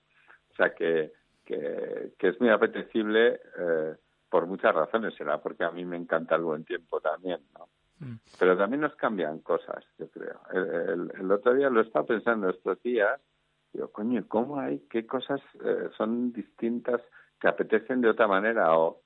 O 0.51 0.55
sea 0.55 0.73
que, 0.73 1.11
que, 1.43 2.13
que 2.17 2.27
es 2.27 2.39
muy 2.39 2.49
apetecible 2.49 3.39
eh, 3.57 3.95
por 4.29 4.45
muchas 4.45 4.73
razones. 4.73 5.13
Será 5.15 5.41
porque 5.41 5.63
a 5.63 5.71
mí 5.71 5.83
me 5.85 5.97
encanta 5.97 6.35
el 6.35 6.43
buen 6.43 6.63
tiempo 6.63 7.01
también. 7.01 7.39
Mm. 7.99 8.15
Pero 8.39 8.57
también 8.57 8.81
nos 8.81 8.95
cambian 8.95 9.39
cosas, 9.39 9.83
yo 9.97 10.09
creo. 10.09 10.39
El, 10.51 11.31
otro 11.31 11.53
día 11.53 11.69
lo 11.69 11.81
estaba 11.81 12.05
pensando 12.05 12.49
estos 12.49 12.81
días, 12.83 13.19
digo, 13.73 13.91
coño, 13.91 14.25
¿cómo 14.27 14.59
hay? 14.59 14.79
¿Qué 14.89 15.05
cosas 15.05 15.41
eh, 15.63 15.89
son 15.97 16.31
distintas 16.33 17.01
que 17.39 17.47
apetecen 17.47 18.01
de 18.01 18.09
otra 18.09 18.27
manera? 18.27 18.77
O, 18.77 19.01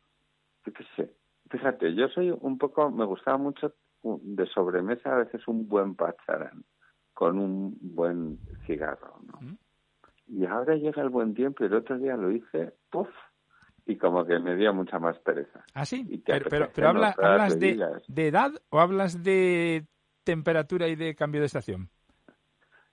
qué 0.63 0.74
sé. 0.96 1.13
Fíjate, 1.50 1.93
yo 1.96 2.08
soy 2.10 2.31
un 2.31 2.58
poco, 2.58 2.91
me 2.91 3.05
gustaba 3.05 3.38
mucho 3.38 3.74
de 4.03 4.46
sobremesa 4.48 5.13
a 5.13 5.19
veces 5.19 5.48
un 5.48 5.67
buen 5.67 5.96
pacharán 5.96 6.63
con 7.13 7.38
un 7.38 7.77
buen 7.81 8.39
cigarro, 8.65 9.19
¿no? 9.25 9.41
Mm. 9.41 9.58
Y 10.31 10.46
ahora 10.46 10.75
llega 10.75 11.01
el 11.01 11.10
buen 11.10 11.34
tiempo 11.34 11.63
y 11.63 11.67
el 11.67 11.74
otro 11.74 11.98
día 11.98 12.15
lo 12.15 12.31
hice, 12.31 12.74
¡puf! 12.91 13.10
Y 13.89 13.98
como 13.98 14.24
que 14.24 14.38
me 14.38 14.55
dio 14.55 14.72
mucha 14.72 15.00
más 15.00 15.17
pereza. 15.17 15.65
¿Ah, 15.74 15.84
sí? 15.84 16.22
Pero, 16.24 16.69
pero, 16.75 16.89
hablas 16.89 17.60
de, 17.60 18.27
edad 18.27 18.51
o 18.69 18.79
hablas 18.79 19.24
de 19.24 19.88
temperatura 20.24 20.88
y 20.88 20.96
de 20.96 21.15
cambio 21.15 21.41
de 21.41 21.48
estación? 21.48 21.89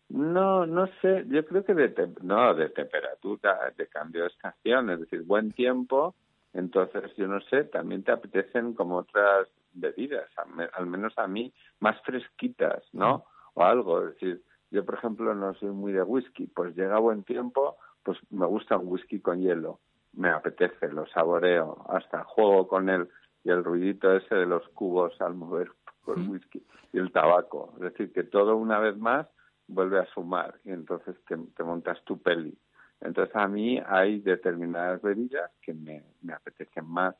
No, 0.08 0.64
no 0.64 0.86
sé, 1.02 1.26
yo 1.28 1.44
creo 1.44 1.64
que 1.66 1.74
de, 1.74 2.14
no, 2.22 2.54
de 2.54 2.70
temperatura, 2.70 3.74
de 3.76 3.86
cambio 3.88 4.22
de 4.22 4.28
estación, 4.28 4.88
es 4.88 5.00
decir, 5.00 5.22
buen 5.22 5.52
tiempo, 5.52 6.14
entonces 6.54 7.14
yo 7.18 7.26
no 7.28 7.42
sé, 7.42 7.64
también 7.64 8.02
te 8.02 8.12
apetecen 8.12 8.72
como 8.72 8.96
otras 8.96 9.48
bebidas, 9.74 10.30
al 10.72 10.86
menos 10.86 11.12
a 11.18 11.26
mí, 11.26 11.52
más 11.78 12.00
fresquitas, 12.06 12.82
¿no? 12.94 13.26
O 13.52 13.64
algo, 13.64 14.00
es 14.06 14.14
decir, 14.14 14.42
yo 14.70 14.82
por 14.86 14.94
ejemplo 14.94 15.34
no 15.34 15.52
soy 15.56 15.72
muy 15.72 15.92
de 15.92 16.02
whisky, 16.02 16.46
pues 16.46 16.74
llega 16.74 16.98
buen 17.00 17.22
tiempo, 17.22 17.76
pues 18.02 18.16
me 18.30 18.46
gusta 18.46 18.78
un 18.78 18.88
whisky 18.88 19.20
con 19.20 19.42
hielo 19.42 19.80
me 20.16 20.30
apetece, 20.30 20.88
lo 20.88 21.06
saboreo, 21.06 21.84
hasta 21.88 22.24
juego 22.24 22.66
con 22.66 22.88
él 22.88 23.08
y 23.44 23.50
el 23.50 23.62
ruidito 23.62 24.12
ese 24.12 24.34
de 24.34 24.46
los 24.46 24.66
cubos 24.70 25.20
al 25.20 25.34
mover 25.34 25.70
con 26.02 26.20
el 26.20 26.28
whisky 26.28 26.64
y 26.92 26.98
el 26.98 27.12
tabaco. 27.12 27.72
Es 27.76 27.92
decir, 27.92 28.12
que 28.12 28.24
todo 28.24 28.56
una 28.56 28.78
vez 28.78 28.96
más 28.96 29.26
vuelve 29.68 30.00
a 30.00 30.06
sumar 30.06 30.58
y 30.64 30.70
entonces 30.70 31.16
te, 31.26 31.36
te 31.36 31.62
montas 31.62 32.02
tu 32.04 32.20
peli. 32.20 32.56
Entonces 33.00 33.34
a 33.36 33.46
mí 33.46 33.80
hay 33.86 34.20
determinadas 34.20 35.02
bebidas 35.02 35.50
que 35.62 35.74
me, 35.74 36.02
me 36.22 36.32
apetecen 36.32 36.86
más 36.86 37.14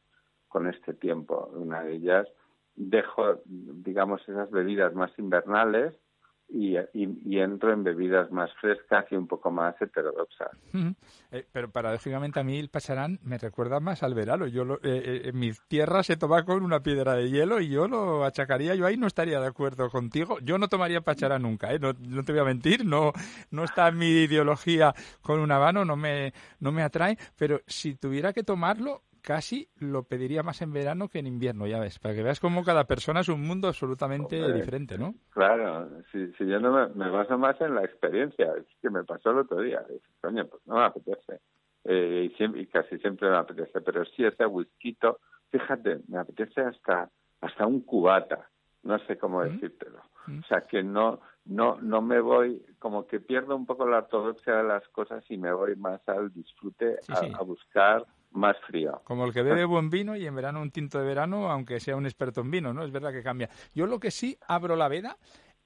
con 0.48 0.66
este 0.66 0.94
tiempo. 0.94 1.50
Una 1.52 1.82
de 1.82 1.94
ellas 1.94 2.26
dejo, 2.74 3.40
digamos, 3.44 4.26
esas 4.28 4.50
bebidas 4.50 4.94
más 4.94 5.16
invernales 5.18 5.94
y, 6.48 6.76
y, 6.94 7.38
entro 7.38 7.72
en 7.72 7.82
bebidas 7.82 8.30
más 8.30 8.50
frescas 8.60 9.04
y 9.10 9.16
un 9.16 9.26
poco 9.26 9.50
más 9.50 9.74
heterodoxas. 9.80 10.50
Eh, 11.32 11.44
pero 11.50 11.70
paradójicamente 11.70 12.38
a 12.38 12.44
mí 12.44 12.58
el 12.58 12.68
pacharán 12.68 13.18
me 13.24 13.36
recuerda 13.36 13.80
más 13.80 14.02
al 14.02 14.14
verano. 14.14 14.46
Yo 14.46 14.62
eh, 14.74 14.78
eh, 14.82 15.20
en 15.24 15.38
mi 15.38 15.52
tierra 15.68 16.02
se 16.02 16.16
toma 16.16 16.44
con 16.44 16.62
una 16.62 16.80
piedra 16.80 17.14
de 17.14 17.30
hielo 17.30 17.60
y 17.60 17.68
yo 17.68 17.88
lo 17.88 18.24
achacaría, 18.24 18.74
yo 18.74 18.86
ahí 18.86 18.96
no 18.96 19.08
estaría 19.08 19.40
de 19.40 19.46
acuerdo 19.46 19.90
contigo. 19.90 20.38
Yo 20.40 20.56
no 20.56 20.68
tomaría 20.68 21.00
pacharán 21.00 21.42
nunca, 21.42 21.76
no, 21.78 21.92
no, 21.98 22.24
te 22.24 22.32
voy 22.32 22.40
a 22.40 22.44
mentir, 22.44 22.84
no, 22.84 23.12
no 23.50 23.64
está 23.64 23.88
en 23.88 23.98
mi 23.98 24.06
ideología 24.06 24.94
con 25.22 25.40
un 25.40 25.50
habano, 25.50 25.84
no 25.84 25.96
me, 25.96 26.32
no 26.60 26.70
me 26.70 26.82
atrae, 26.82 27.18
pero 27.36 27.60
si 27.66 27.96
tuviera 27.96 28.32
que 28.32 28.44
tomarlo, 28.44 29.02
casi 29.26 29.68
lo 29.80 30.04
pediría 30.04 30.44
más 30.44 30.62
en 30.62 30.72
verano 30.72 31.08
que 31.08 31.18
en 31.18 31.26
invierno, 31.26 31.66
ya 31.66 31.80
ves, 31.80 31.98
para 31.98 32.14
que 32.14 32.22
veas 32.22 32.38
cómo 32.38 32.62
cada 32.62 32.84
persona 32.84 33.20
es 33.20 33.28
un 33.28 33.44
mundo 33.44 33.66
absolutamente 33.66 34.52
diferente, 34.52 34.96
¿no? 34.96 35.16
Claro, 35.30 35.88
si, 36.12 36.32
si 36.34 36.46
yo 36.46 36.60
no 36.60 36.88
me, 36.94 37.10
baso 37.10 37.36
más 37.36 37.60
en 37.60 37.74
la 37.74 37.84
experiencia, 37.84 38.54
es 38.56 38.66
que 38.80 38.88
me 38.88 39.02
pasó 39.02 39.32
el 39.32 39.38
otro 39.38 39.60
día, 39.62 39.84
coño, 40.20 40.46
pues 40.46 40.64
no 40.68 40.76
me 40.76 40.84
apetece, 40.84 41.40
eh, 41.82 42.28
y, 42.30 42.36
siempre, 42.36 42.60
y 42.60 42.66
casi 42.66 42.98
siempre 42.98 43.28
me 43.28 43.36
apetece, 43.36 43.80
pero 43.80 44.04
sí 44.04 44.24
ese 44.24 44.46
whisky, 44.46 44.96
fíjate, 45.50 46.02
me 46.06 46.18
apetece 46.18 46.60
hasta, 46.60 47.10
hasta 47.40 47.66
un 47.66 47.80
cubata, 47.80 48.48
no 48.84 48.96
sé 49.00 49.18
cómo 49.18 49.40
¿Mm? 49.40 49.48
decírtelo. 49.48 50.02
¿Mm? 50.28 50.38
O 50.38 50.42
sea, 50.44 50.60
que 50.60 50.84
no, 50.84 51.20
no, 51.46 51.80
no 51.80 52.00
me 52.00 52.20
voy, 52.20 52.64
como 52.78 53.08
que 53.08 53.18
pierdo 53.18 53.56
un 53.56 53.66
poco 53.66 53.88
la 53.88 53.98
ortodoxia 53.98 54.58
de 54.58 54.64
las 54.64 54.86
cosas 54.90 55.24
y 55.28 55.36
me 55.36 55.52
voy 55.52 55.74
más 55.74 56.00
al 56.08 56.32
disfrute, 56.32 57.00
a, 57.08 57.42
buscar 57.42 58.04
más 58.36 58.56
frío. 58.66 59.00
Como 59.04 59.24
el 59.24 59.32
que 59.32 59.42
bebe 59.42 59.64
buen 59.64 59.90
vino 59.90 60.16
y 60.16 60.26
en 60.26 60.34
verano 60.34 60.60
un 60.60 60.70
tinto 60.70 60.98
de 60.98 61.04
verano, 61.04 61.50
aunque 61.50 61.80
sea 61.80 61.96
un 61.96 62.06
experto 62.06 62.42
en 62.42 62.50
vino, 62.50 62.72
¿no? 62.72 62.84
Es 62.84 62.92
verdad 62.92 63.12
que 63.12 63.22
cambia. 63.22 63.48
Yo 63.74 63.86
lo 63.86 63.98
que 63.98 64.10
sí 64.10 64.38
abro 64.46 64.76
la 64.76 64.88
veda 64.88 65.16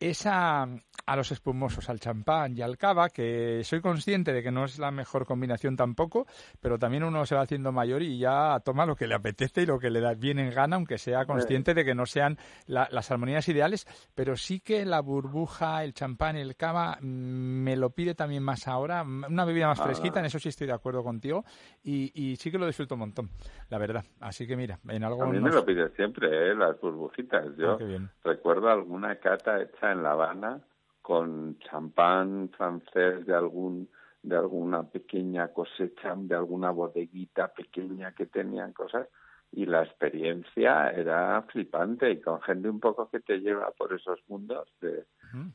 es 0.00 0.26
a, 0.26 0.62
a, 0.62 1.16
los 1.16 1.30
espumosos, 1.30 1.90
al 1.90 2.00
champán 2.00 2.56
y 2.56 2.62
al 2.62 2.78
cava, 2.78 3.10
que 3.10 3.60
soy 3.64 3.82
consciente 3.82 4.32
de 4.32 4.42
que 4.42 4.50
no 4.50 4.64
es 4.64 4.78
la 4.78 4.90
mejor 4.90 5.26
combinación 5.26 5.76
tampoco, 5.76 6.26
pero 6.60 6.78
también 6.78 7.04
uno 7.04 7.26
se 7.26 7.34
va 7.34 7.42
haciendo 7.42 7.70
mayor 7.70 8.02
y 8.02 8.18
ya 8.18 8.58
toma 8.64 8.86
lo 8.86 8.96
que 8.96 9.06
le 9.06 9.14
apetece 9.14 9.62
y 9.62 9.66
lo 9.66 9.78
que 9.78 9.90
le 9.90 10.00
da 10.00 10.14
bien 10.14 10.38
en 10.38 10.50
gana, 10.50 10.76
aunque 10.76 10.96
sea 10.96 11.26
consciente 11.26 11.74
de 11.74 11.84
que 11.84 11.94
no 11.94 12.06
sean 12.06 12.38
las 12.66 13.10
armonías 13.10 13.46
ideales, 13.48 13.86
pero 14.14 14.36
sí 14.36 14.60
que 14.60 14.86
la 14.86 15.00
burbuja, 15.00 15.84
el 15.84 15.92
champán 15.92 16.38
y 16.38 16.40
el 16.40 16.56
cava 16.56 16.96
mm, 17.00 17.04
me 17.04 17.76
lo 17.76 17.90
pide 17.90 18.14
también 18.14 18.42
más 18.42 18.66
ahora, 18.66 19.02
una 19.02 19.44
bebida 19.44 19.66
más 19.66 19.82
fresquita, 19.82 20.20
en 20.20 20.26
eso 20.26 20.38
sí 20.38 20.48
estoy 20.48 20.66
de 20.66 20.72
acuerdo 20.72 21.04
contigo, 21.04 21.44
y, 21.82 22.10
y 22.14 22.36
sí 22.36 22.50
que 22.50 22.58
lo 22.58 22.66
disfruto 22.66 22.94
un 22.94 23.00
montón, 23.00 23.30
la 23.68 23.76
verdad. 23.76 24.04
Así 24.20 24.46
que 24.46 24.56
mira, 24.56 24.78
en 24.88 25.04
algo... 25.04 25.24
A 25.24 25.26
mí 25.26 25.38
me 25.38 25.50
lo 25.50 25.64
pide 25.64 25.90
siempre, 25.90 26.50
¿eh? 26.50 26.54
las 26.54 26.80
burbujitas. 26.80 27.54
Yo 27.56 27.72
ah, 27.72 28.10
recuerdo 28.24 28.70
alguna 28.70 29.16
cata 29.16 29.60
hecha 29.60 29.89
en 29.92 30.02
La 30.02 30.12
Habana 30.12 30.60
con 31.02 31.58
champán 31.58 32.50
francés 32.56 33.26
de 33.26 33.34
algún 33.34 33.88
de 34.22 34.36
alguna 34.36 34.82
pequeña 34.82 35.48
cosecha, 35.48 36.14
de 36.14 36.34
alguna 36.34 36.70
bodeguita 36.70 37.48
pequeña 37.48 38.12
que 38.12 38.26
tenían 38.26 38.72
cosas 38.74 39.08
y 39.50 39.64
la 39.64 39.82
experiencia 39.82 40.90
era 40.90 41.42
flipante 41.48 42.10
y 42.10 42.20
con 42.20 42.40
gente 42.42 42.68
un 42.68 42.80
poco 42.80 43.08
que 43.08 43.20
te 43.20 43.38
lleva 43.38 43.70
por 43.70 43.94
esos 43.94 44.20
mundos 44.28 44.68
de, 44.80 45.06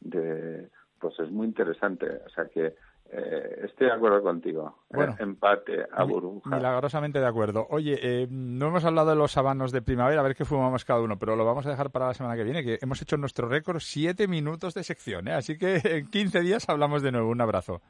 de 0.02 0.70
pues 1.00 1.20
es 1.20 1.30
muy 1.30 1.48
interesante 1.48 2.08
o 2.26 2.30
sea 2.30 2.48
que 2.48 2.76
eh, 3.18 3.66
estoy 3.66 3.88
de 3.88 3.94
acuerdo 3.94 4.22
contigo. 4.22 4.76
Bueno, 4.90 5.16
empate 5.20 5.86
a 5.92 6.04
burbuja. 6.04 6.56
Milagrosamente 6.56 7.20
de 7.20 7.28
acuerdo. 7.28 7.66
Oye, 7.70 7.98
eh, 8.02 8.28
no 8.30 8.68
hemos 8.68 8.84
hablado 8.86 9.12
de 9.12 9.16
los 9.16 9.32
sabanos 9.32 9.72
de 9.72 9.82
primavera, 9.82 10.22
a 10.22 10.24
ver 10.24 10.36
qué 10.36 10.46
fumamos 10.46 10.84
cada 10.84 11.02
uno, 11.02 11.18
pero 11.18 11.36
lo 11.36 11.46
vamos 11.46 11.66
a 11.66 11.70
dejar 11.70 11.92
para 11.92 12.08
la 12.08 12.14
semana 12.14 12.36
que 12.36 12.44
viene, 12.44 12.64
que 12.64 12.78
hemos 12.82 13.02
hecho 13.02 13.18
nuestro 13.18 13.48
récord 13.48 13.80
siete 13.80 14.28
minutos 14.28 14.74
de 14.74 14.84
sección, 14.84 15.28
¿eh? 15.28 15.34
así 15.34 15.58
que 15.58 15.76
en 15.84 16.10
15 16.10 16.42
días 16.42 16.68
hablamos 16.70 17.02
de 17.02 17.12
nuevo. 17.12 17.30
Un 17.30 17.42
abrazo. 17.42 17.82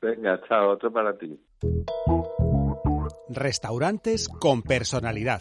Venga, 0.00 0.40
chao, 0.48 0.70
otro 0.70 0.92
para 0.92 1.16
ti. 1.16 1.40
Restaurantes 3.28 4.28
con 4.28 4.62
personalidad. 4.62 5.40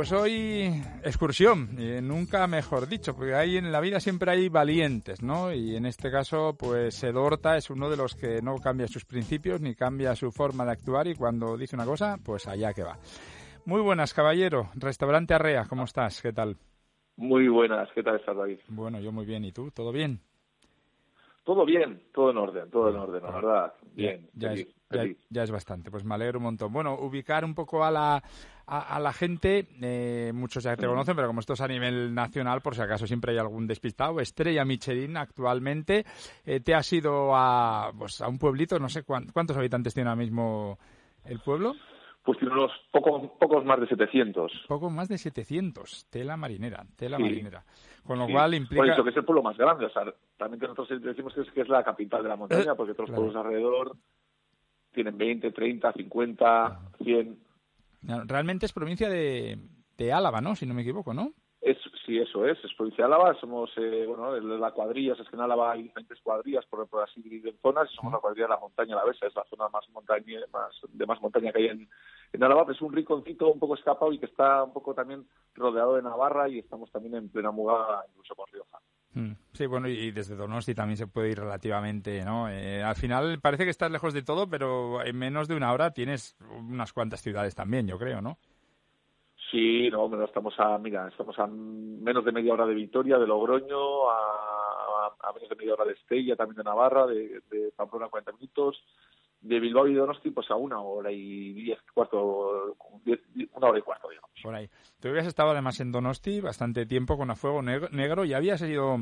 Pues 0.00 0.12
hoy 0.12 0.82
excursión, 1.04 1.76
nunca 2.08 2.46
mejor 2.46 2.88
dicho, 2.88 3.14
porque 3.14 3.34
hay 3.34 3.58
en 3.58 3.70
la 3.70 3.80
vida 3.80 4.00
siempre 4.00 4.30
hay 4.30 4.48
valientes, 4.48 5.22
¿no? 5.22 5.52
Y 5.52 5.76
en 5.76 5.84
este 5.84 6.10
caso, 6.10 6.56
pues 6.58 7.04
Edorta 7.04 7.58
es 7.58 7.68
uno 7.68 7.90
de 7.90 7.98
los 7.98 8.14
que 8.14 8.40
no 8.40 8.56
cambia 8.56 8.88
sus 8.88 9.04
principios 9.04 9.60
ni 9.60 9.74
cambia 9.74 10.16
su 10.16 10.32
forma 10.32 10.64
de 10.64 10.70
actuar 10.70 11.06
y 11.06 11.14
cuando 11.14 11.54
dice 11.58 11.76
una 11.76 11.84
cosa, 11.84 12.16
pues 12.24 12.48
allá 12.48 12.72
que 12.72 12.82
va. 12.82 12.96
Muy 13.66 13.82
buenas, 13.82 14.14
caballero. 14.14 14.70
Restaurante 14.74 15.34
Arrea, 15.34 15.66
¿cómo 15.68 15.84
estás? 15.84 16.22
¿Qué 16.22 16.32
tal? 16.32 16.56
Muy 17.16 17.48
buenas, 17.48 17.90
¿qué 17.94 18.02
tal 18.02 18.16
estás, 18.16 18.34
David? 18.34 18.60
Bueno, 18.68 19.00
yo 19.00 19.12
muy 19.12 19.26
bien. 19.26 19.44
¿Y 19.44 19.52
tú? 19.52 19.70
¿Todo 19.70 19.92
bien? 19.92 20.22
Todo 21.50 21.66
bien, 21.66 22.00
todo 22.14 22.30
en 22.30 22.36
orden, 22.36 22.70
todo 22.70 22.90
en 22.90 22.96
orden, 22.96 23.24
la 23.24 23.30
verdad. 23.32 23.74
Bien, 23.92 24.30
ya, 24.34 24.52
es, 25.42 25.50
bastante, 25.50 25.90
pues 25.90 26.04
me 26.04 26.14
alegro 26.14 26.38
un 26.38 26.44
montón. 26.44 26.72
Bueno, 26.72 26.94
ubicar 26.94 27.44
un 27.44 27.56
poco 27.56 27.82
a 27.82 27.90
la, 27.90 28.22
a, 28.66 29.00
la 29.00 29.12
gente, 29.12 29.66
eh, 29.82 30.30
muchos 30.32 30.62
ya 30.62 30.76
te 30.76 30.86
conocen, 30.86 31.16
pero 31.16 31.26
como 31.26 31.40
esto 31.40 31.54
es 31.54 31.60
a 31.60 31.66
nivel 31.66 32.14
nacional, 32.14 32.60
por 32.60 32.76
si 32.76 32.82
acaso 32.82 33.04
siempre 33.04 33.32
hay 33.32 33.38
algún 33.38 33.66
despistado, 33.66 34.20
Estrella 34.20 34.64
Michelin 34.64 35.16
actualmente, 35.16 36.06
eh, 36.46 36.60
te 36.60 36.72
has 36.72 36.92
ido 36.92 37.34
a, 37.34 37.90
pues, 37.98 38.20
a 38.20 38.28
un 38.28 38.38
pueblito, 38.38 38.78
no 38.78 38.88
sé 38.88 39.02
cuántos 39.02 39.56
habitantes 39.56 39.92
tiene 39.92 40.08
ahora 40.08 40.22
mismo 40.22 40.78
el 41.24 41.40
pueblo. 41.40 41.74
Pues 42.22 42.38
tiene 42.38 42.52
unos 42.52 42.70
pocos, 42.92 43.30
pocos 43.38 43.64
más 43.64 43.80
de 43.80 43.86
700. 43.86 44.66
Pocos 44.68 44.92
más 44.92 45.08
de 45.08 45.18
700. 45.18 46.06
Tela 46.10 46.36
marinera, 46.36 46.84
tela 46.96 47.18
marinera. 47.18 47.64
Con 48.04 48.18
lo 48.18 48.28
cual 48.28 48.54
implica... 48.54 48.82
Por 48.82 48.90
eso 48.90 49.04
que 49.04 49.10
es 49.10 49.16
el 49.16 49.24
pueblo 49.24 49.42
más 49.42 49.56
grande. 49.56 49.86
O 49.86 49.90
sea, 49.90 50.04
realmente 50.38 50.66
nosotros 50.66 51.02
decimos 51.02 51.34
que 51.34 51.40
es, 51.42 51.50
que 51.50 51.62
es 51.62 51.68
la 51.68 51.82
capital 51.82 52.22
de 52.22 52.28
la 52.28 52.36
montaña, 52.36 52.74
porque 52.74 52.94
todos 52.94 53.08
los 53.08 53.16
pueblos 53.16 53.36
alrededor 53.36 53.96
tienen 54.92 55.16
20, 55.16 55.50
30, 55.50 55.92
50, 55.92 56.80
100. 57.02 57.38
Realmente 58.26 58.66
es 58.66 58.72
provincia 58.72 59.08
de, 59.08 59.58
de 59.96 60.12
Álava, 60.12 60.40
¿no? 60.40 60.56
Si 60.56 60.66
no 60.66 60.74
me 60.74 60.82
equivoco, 60.82 61.14
¿no? 61.14 61.32
Sí, 62.10 62.18
eso 62.18 62.44
es, 62.44 62.58
es 62.64 62.74
provincia 62.74 63.06
de 63.06 63.14
Álava, 63.14 63.38
somos, 63.38 63.70
eh, 63.76 64.04
bueno, 64.04 64.36
la 64.36 64.72
cuadrilla, 64.72 65.12
es 65.12 65.28
que 65.28 65.36
en 65.36 65.42
Álava 65.42 65.70
hay 65.70 65.84
diferentes 65.84 66.18
cuadrillas, 66.20 66.66
por, 66.66 66.88
por 66.88 67.04
así 67.04 67.22
en 67.24 67.56
zonas, 67.62 67.88
y 67.88 67.94
somos 67.94 68.12
la 68.12 68.18
cuadrilla 68.18 68.46
de 68.46 68.54
la 68.54 68.58
montaña 68.58 68.96
la 68.96 69.04
Besa, 69.04 69.28
es 69.28 69.36
la 69.36 69.44
zona 69.44 69.68
más 69.68 69.88
montaña, 69.90 70.40
más, 70.52 70.74
de 70.88 71.06
más 71.06 71.20
montaña 71.22 71.52
que 71.52 71.58
hay 71.60 71.66
en, 71.66 71.88
en 72.32 72.42
Álava, 72.42 72.66
es 72.68 72.82
un 72.82 72.92
rinconcito 72.92 73.52
un 73.52 73.60
poco 73.60 73.76
escapado 73.76 74.12
y 74.12 74.18
que 74.18 74.26
está 74.26 74.64
un 74.64 74.72
poco 74.72 74.92
también 74.92 75.24
rodeado 75.54 75.94
de 75.94 76.02
Navarra 76.02 76.48
y 76.48 76.58
estamos 76.58 76.90
también 76.90 77.14
en 77.14 77.28
plena 77.28 77.52
muga 77.52 78.04
incluso 78.08 78.34
con 78.34 78.46
Rioja. 78.52 78.80
Mm, 79.12 79.32
sí, 79.52 79.66
bueno, 79.66 79.86
y 79.86 80.10
desde 80.10 80.34
Donosti 80.34 80.74
también 80.74 80.96
se 80.96 81.06
puede 81.06 81.30
ir 81.30 81.38
relativamente, 81.38 82.24
¿no? 82.24 82.48
Eh, 82.48 82.82
al 82.82 82.96
final 82.96 83.38
parece 83.40 83.62
que 83.62 83.70
estás 83.70 83.92
lejos 83.92 84.14
de 84.14 84.22
todo, 84.22 84.48
pero 84.48 85.00
en 85.04 85.16
menos 85.16 85.46
de 85.46 85.54
una 85.54 85.72
hora 85.72 85.92
tienes 85.92 86.36
unas 86.58 86.92
cuantas 86.92 87.22
ciudades 87.22 87.54
también, 87.54 87.86
yo 87.86 87.98
creo, 87.98 88.20
¿no? 88.20 88.36
Sí, 89.50 89.88
no, 89.90 90.24
estamos 90.24 90.54
a, 90.58 90.78
mira, 90.78 91.08
estamos 91.08 91.38
a 91.38 91.46
menos 91.46 92.24
de 92.24 92.32
media 92.32 92.52
hora 92.52 92.66
de 92.66 92.74
Vitoria, 92.74 93.18
de 93.18 93.26
Logroño, 93.26 94.08
a, 94.08 95.06
a, 95.20 95.32
menos 95.32 95.48
de 95.48 95.56
media 95.56 95.74
hora 95.74 95.84
de 95.84 95.94
Estella, 95.94 96.36
también 96.36 96.58
de 96.58 96.64
Navarra, 96.64 97.06
de, 97.06 97.40
de 97.50 97.72
Pamplona 97.74 98.08
40 98.08 98.32
minutos, 98.32 98.80
de 99.40 99.58
Bilbao 99.58 99.88
y 99.88 99.94
Donosti 99.94 100.30
pues 100.30 100.50
a 100.50 100.56
una 100.56 100.80
hora 100.80 101.10
y 101.10 101.52
diez, 101.52 101.78
cuarto, 101.92 102.76
una 103.54 103.66
hora 103.66 103.78
y 103.78 103.82
cuarto, 103.82 104.08
digamos. 104.08 104.30
Por 104.42 104.54
ahí. 104.54 104.68
Tú 105.00 105.08
habías 105.08 105.26
estado 105.26 105.50
además 105.50 105.80
en 105.80 105.92
Donosti 105.92 106.40
bastante 106.40 106.86
tiempo 106.86 107.16
con 107.16 107.30
A 107.30 107.36
Fuego 107.36 107.62
Negro 107.62 108.24
y 108.24 108.34
habías 108.34 108.60
sido 108.60 108.98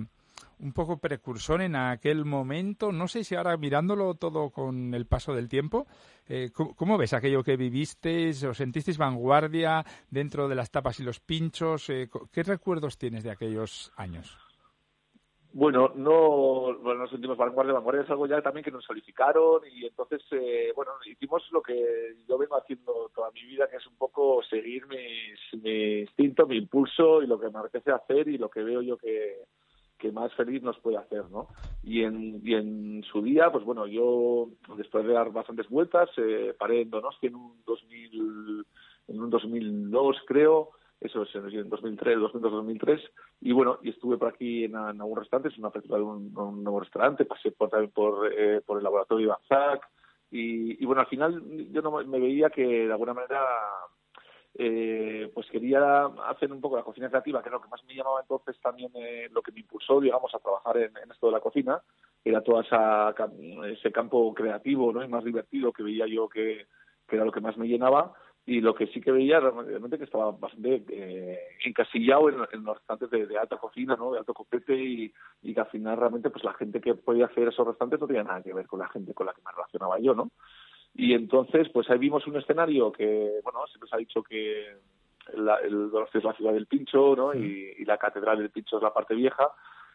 un 0.61 0.72
poco 0.72 0.98
precursor 0.98 1.62
en 1.62 1.77
aquel 1.77 2.24
momento. 2.24 2.92
No 2.92 3.09
sé 3.09 3.24
si 3.24 3.35
ahora 3.35 3.57
mirándolo 3.57 4.14
todo 4.14 4.51
con 4.51 4.94
el 4.94 5.07
paso 5.07 5.35
del 5.35 5.48
tiempo, 5.48 5.87
eh, 6.29 6.51
¿cómo, 6.53 6.98
ves 6.98 7.12
aquello 7.12 7.42
que 7.42 7.57
vivisteis 7.57 8.42
o 8.44 8.55
sentisteis 8.55 8.98
vanguardia 8.98 9.85
dentro 10.11 10.48
de 10.48 10.55
las 10.55 10.70
tapas 10.70 11.01
y 11.01 11.05
los 11.05 11.20
pinchos? 11.20 11.88
Eh, 11.90 12.09
¿Qué 12.33 12.42
recuerdos 12.42 12.98
tienes 12.98 13.24
de 13.24 13.31
aquellos 13.31 13.92
años? 13.96 14.37
Bueno, 15.51 15.92
no 15.94 16.72
nos 16.74 17.11
sentimos 17.11 17.38
vanguardia. 17.38 17.72
Vanguardia 17.72 18.03
es 18.03 18.11
algo 18.11 18.27
ya 18.27 18.42
también 18.42 18.62
que 18.62 18.70
nos 18.70 18.85
solicitaron 18.85 19.62
y 19.66 19.87
entonces, 19.87 20.22
eh, 20.33 20.72
bueno, 20.77 20.92
hicimos 21.07 21.42
lo 21.51 21.62
que 21.62 22.16
yo 22.29 22.37
vengo 22.37 22.57
haciendo 22.57 23.11
toda 23.14 23.31
mi 23.31 23.42
vida, 23.44 23.66
que 23.68 23.77
es 23.77 23.87
un 23.87 23.96
poco 23.96 24.42
seguir 24.42 24.87
mi 24.87 26.01
instinto, 26.01 26.46
mi 26.46 26.59
impulso 26.59 27.22
y 27.22 27.27
lo 27.27 27.40
que 27.40 27.48
me 27.48 27.59
apetece 27.61 27.90
hacer 27.90 28.29
y 28.29 28.37
lo 28.37 28.51
que 28.51 28.62
veo 28.62 28.83
yo 28.83 28.98
que, 28.98 29.46
que 29.98 30.12
más 30.12 30.32
feliz 30.34 30.62
nos 30.62 30.78
puede 30.78 30.96
hacer, 30.96 31.24
¿no? 31.30 31.48
Y 31.82 32.02
en, 32.02 32.40
y 32.44 32.54
en 32.54 33.02
su 33.11 33.20
día, 33.22 33.50
pues 33.50 33.64
bueno, 33.64 33.87
yo 33.87 34.48
después 34.76 35.06
de 35.06 35.12
dar 35.12 35.32
bastantes 35.32 35.68
vueltas, 35.68 36.08
eh, 36.16 36.54
paré 36.58 36.82
en 36.82 36.90
Donosti 36.90 37.26
en 37.26 37.34
un 37.34 37.62
2000, 37.66 38.66
en 39.08 39.20
un 39.20 39.30
2002 39.30 40.16
creo, 40.26 40.70
eso 41.00 41.22
es 41.22 41.34
en 41.34 41.68
2003, 41.68 42.18
2002, 42.18 42.52
2003, 42.52 43.00
y 43.40 43.52
bueno, 43.52 43.78
y 43.82 43.90
estuve 43.90 44.16
por 44.16 44.28
aquí 44.28 44.64
en, 44.64 44.76
algún 44.76 45.18
restaurante, 45.18 45.48
es 45.48 45.58
una 45.58 45.68
apertura 45.68 45.98
de 45.98 46.04
un, 46.04 46.32
nuevo 46.32 46.80
restaurante, 46.80 47.24
pasé 47.24 47.52
por, 47.52 47.68
también 47.68 47.92
por, 47.92 48.32
eh, 48.32 48.61
por 48.62 48.78
el 48.78 48.84
laboratorio 48.84 49.26
de 49.26 49.32
Banzac, 49.32 49.88
y, 50.30 50.82
y 50.82 50.87
bueno, 50.87 51.00
al 51.00 51.06
final 51.08 51.42
yo 51.72 51.82
no 51.82 51.90
me 52.04 52.20
veía 52.20 52.50
que 52.50 52.87
de 52.87 52.92
alguna 52.92 53.14
manera 53.14 53.40
eh, 54.54 55.30
pues 55.34 55.46
quería 55.50 56.06
hacer 56.28 56.52
un 56.52 56.61
poco 56.61 56.76
la 56.76 56.82
cocina 56.82 57.08
creativa, 57.08 57.42
que 57.42 57.48
es 57.48 57.52
lo 57.52 57.61
que 57.61 57.68
más 57.68 57.84
me 57.84 57.94
llamaba 57.94 58.20
entonces 58.20 58.61
también 58.61 58.90
eh, 58.94 59.28
lo 59.30 59.42
que 59.42 59.52
me 59.52 59.61
impulsó, 59.61 60.00
digamos, 60.00 60.34
a 60.34 60.38
trabajar 60.38 60.78
en, 60.78 60.96
esto 61.11 61.26
de 61.26 61.32
la 61.32 61.40
cocina, 61.40 61.80
era 62.24 62.42
todo 62.42 62.61
ese 62.61 63.92
campo 63.92 64.34
creativo 64.34 64.92
¿no? 64.92 65.04
y 65.04 65.08
más 65.08 65.24
divertido 65.24 65.72
que 65.72 65.82
veía 65.82 66.06
yo 66.06 66.28
que, 66.28 66.66
era 67.11 67.24
lo 67.24 67.32
que 67.32 67.40
más 67.40 67.56
me 67.56 67.68
llenaba 67.68 68.12
y 68.44 68.61
lo 68.61 68.74
que 68.74 68.87
sí 68.88 69.00
que 69.00 69.12
veía 69.12 69.40
realmente 69.40 69.98
que 69.98 70.04
estaba 70.04 70.32
bastante 70.32 70.82
eh, 70.88 71.38
encasillado 71.64 72.28
en, 72.28 72.64
los 72.64 72.78
restaurantes 72.78 73.28
de, 73.28 73.38
alta 73.38 73.58
cocina, 73.58 73.94
¿no? 73.96 74.12
de 74.12 74.18
alto 74.18 74.34
copete 74.34 74.74
y, 74.74 75.12
y, 75.42 75.54
que 75.54 75.61
al 75.61 75.68
final 75.68 75.96
realmente 75.96 76.30
pues 76.30 76.44
la 76.44 76.54
gente 76.54 76.80
que 76.80 76.94
podía 76.94 77.26
hacer 77.26 77.48
esos 77.48 77.66
restaurantes 77.66 78.00
no 78.00 78.06
tenía 78.06 78.24
nada 78.24 78.42
que 78.42 78.54
ver 78.54 78.66
con 78.66 78.80
la 78.80 78.88
gente 78.88 79.14
con 79.14 79.26
la 79.26 79.34
que 79.34 79.42
me 79.44 79.52
relacionaba 79.52 79.98
yo, 79.98 80.14
¿no? 80.14 80.30
Y 80.94 81.14
entonces, 81.14 81.68
pues 81.72 81.88
ahí 81.90 81.98
vimos 81.98 82.27
un 82.27 82.37
escenario 82.37 82.90
que, 82.90 83.40
bueno, 83.44 83.61
se 83.72 83.79
nos 83.79 83.92
ha 83.92 83.98
dicho 83.98 84.22
que 84.22 84.77
la, 85.35 85.57
el 85.57 85.90
es 86.12 86.24
la 86.24 86.35
ciudad 86.35 86.53
del 86.53 86.66
Pincho, 86.66 87.14
¿no? 87.14 87.35
Y, 87.35 87.85
la 87.85 87.98
catedral 87.98 88.38
del 88.38 88.51
Pincho 88.51 88.77
es 88.77 88.83
la 88.83 88.92
parte 88.92 89.14
vieja. 89.14 89.51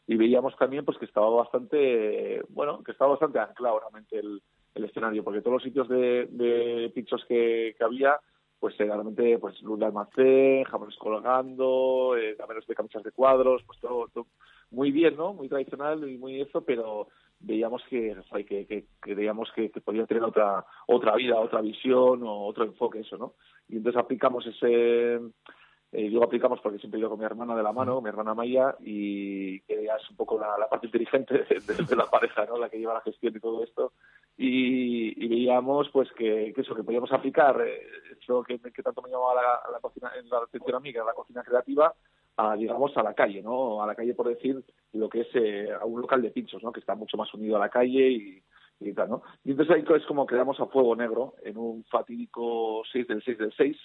Y 0.08 0.15
veíamos 0.15 0.56
también, 0.58 0.86
pues, 0.86 0.97
que 0.97 1.06
estaba 1.06 1.29
bastante, 1.29 2.41
bueno, 2.49 2.84
que 2.84 2.91
estaba 2.91 3.12
bastante 3.12 3.39
anclado 3.39 3.79
realmente 3.79 4.19
el, 4.19 4.41
el 4.75 4.86
escenario, 4.86 5.23
porque 5.23 5.41
todos 5.41 5.56
los 5.56 5.63
sitios 5.63 5.88
de, 5.88 6.27
de 6.29 6.91
pinchos 6.93 7.23
que, 7.27 7.75
que 7.77 7.84
había, 7.84 8.19
pues 8.60 8.79
eh, 8.79 8.86
realmente 8.86 9.38
pues 9.39 9.62
luz 9.62 9.79
de 9.79 9.86
almacén, 9.86 10.63
jamones 10.63 10.95
colgando, 10.97 12.15
eh, 12.17 12.36
de 12.36 12.75
camisas 12.75 13.03
de 13.03 13.12
cuadros, 13.12 13.62
pues 13.65 13.79
todo, 13.79 14.08
todo, 14.08 14.27
muy 14.71 14.91
bien, 14.91 15.15
¿no? 15.15 15.34
Muy 15.34 15.47
tradicional 15.47 16.10
y 16.10 16.17
muy 16.17 16.41
eso, 16.41 16.62
pero 16.62 17.08
veíamos 17.43 17.84
que, 17.89 18.15
que, 18.47 18.65
que, 18.65 18.86
creíamos 18.99 19.51
que, 19.53 19.69
podía 19.84 20.06
tener 20.06 20.23
otra 20.23 20.65
otra 20.88 21.15
vida, 21.15 21.39
otra 21.39 21.62
visión 21.62 22.23
o 22.23 22.45
otro 22.45 22.63
enfoque 22.63 23.01
eso, 23.01 23.17
¿no? 23.17 23.34
Y 23.69 23.77
entonces 23.77 24.01
aplicamos 24.01 24.45
ese 24.47 25.19
eh, 25.95 26.10
yo 26.10 26.23
aplicamos 26.23 26.60
porque 26.60 26.79
siempre 26.79 26.99
ido 26.99 27.10
con 27.10 27.19
mi 27.19 27.25
hermana 27.25 27.56
de 27.56 27.62
la 27.62 27.71
mano, 27.71 28.01
mi 28.01 28.10
hermana 28.10 28.34
Maya, 28.34 28.75
y 28.79 29.60
que 29.62 29.82
ella 29.82 29.95
es 29.95 30.10
un 30.10 30.15
poco 30.15 30.39
la, 30.39 30.67
parte 30.67 30.88
inteligente 30.88 31.45
de, 31.88 31.95
la 31.95 32.10
pareja, 32.10 32.47
¿no? 32.47 32.58
La 32.58 32.67
que 32.67 32.79
lleva 32.79 32.95
la 32.95 33.01
gestión 33.01 33.36
y 33.36 33.39
todo 33.39 33.63
esto. 33.63 33.93
Y, 34.36 35.27
veíamos, 35.27 35.89
pues, 35.89 36.12
que, 36.13 36.51
eso, 36.58 36.73
que 36.73 36.84
podíamos 36.84 37.12
aplicar 37.12 37.62
eh, 37.62 37.84
eso 38.19 38.43
que, 38.43 38.58
tanto 38.58 39.03
me 39.03 39.12
llamaba 39.12 39.36
la, 39.36 39.71
la 39.71 39.79
cocina, 39.79 40.12
la 40.32 40.39
atención 40.39 40.75
a 40.75 40.79
mí, 40.79 40.91
que 40.91 40.97
era 40.97 41.06
la 41.06 41.13
cocina 41.13 41.43
creativa, 41.43 41.93
a, 42.38 42.56
digamos, 42.56 42.96
a 42.98 43.04
la 43.04 43.13
calle, 43.13 43.41
¿no? 43.41 43.82
A 43.82 43.88
la 43.88 43.96
calle, 43.96 44.13
por 44.13 44.28
decir, 44.28 44.63
lo 44.93 45.10
que 45.10 45.22
es 45.22 45.28
eh, 45.36 45.69
a 45.80 45.86
un 45.86 46.02
local 46.02 46.22
de 46.22 46.32
pinchos, 46.32 46.63
¿no? 46.63 46.72
Que 46.72 46.80
está 46.80 46.96
mucho 46.96 47.17
más 47.17 47.34
unido 47.34 47.56
a 47.58 47.60
la 47.60 47.69
calle 47.69 48.10
y, 48.10 48.43
y 48.80 48.93
tal, 48.93 49.10
¿no? 49.10 49.24
Y 49.43 49.52
entonces 49.52 49.76
ahí 49.76 49.84
es 49.96 50.06
como 50.06 50.26
creamos 50.26 50.60
a 50.60 50.65
fuego 50.67 50.96
negro 50.96 51.36
en 51.43 51.58
un 51.58 51.84
fatídico 51.86 52.84
6 52.91 53.08
del 53.08 53.24
6 53.24 53.38
del 53.38 53.54
6, 53.56 53.78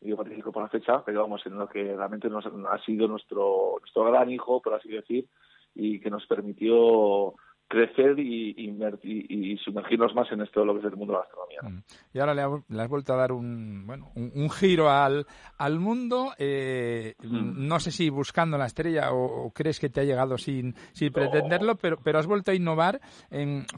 digo 0.00 0.16
fatídico 0.16 0.52
por 0.52 0.62
la 0.62 0.68
fecha, 0.68 1.02
pero 1.04 1.22
vamos, 1.22 1.44
en 1.46 1.58
lo 1.58 1.68
que 1.68 1.96
realmente 1.96 2.28
nos 2.28 2.44
ha 2.46 2.78
sido 2.84 3.08
nuestro, 3.08 3.76
nuestro 3.80 4.04
gran 4.04 4.30
hijo, 4.30 4.60
por 4.60 4.74
así 4.74 4.88
decir, 4.88 5.26
y 5.74 6.00
que 6.00 6.10
nos 6.10 6.26
permitió 6.26 7.34
crecer 7.70 8.18
y, 8.18 8.52
y, 8.58 9.56
sumergirnos 9.58 10.12
más 10.12 10.30
en 10.32 10.40
esto 10.40 10.64
lo 10.64 10.74
que 10.74 10.80
es 10.80 10.92
el 10.92 10.96
mundo 10.96 11.12
de 11.12 11.20
la 11.20 11.24
gastronomía. 11.24 11.60
Mm. 11.62 11.84
Y 12.12 12.18
ahora 12.18 12.34
le, 12.34 12.82
has 12.82 12.88
vuelto 12.88 13.12
a 13.12 13.16
dar 13.16 13.30
un, 13.30 13.86
bueno, 13.86 14.10
un, 14.16 14.50
giro 14.50 14.90
al, 14.90 15.24
al 15.56 15.78
mundo, 15.78 16.32
eh, 16.36 17.14
mm. 17.22 17.68
no 17.68 17.78
sé 17.78 17.92
si 17.92 18.10
buscando 18.10 18.58
la 18.58 18.66
estrella 18.66 19.12
o, 19.12 19.52
crees 19.52 19.78
que 19.78 19.88
te 19.88 20.00
ha 20.00 20.04
llegado 20.04 20.36
sin, 20.36 20.74
sin 20.92 21.12
pretenderlo, 21.12 21.76
pero, 21.76 21.98
pero 22.02 22.18
has 22.18 22.26
vuelto 22.26 22.50
a 22.50 22.54
innovar 22.54 23.00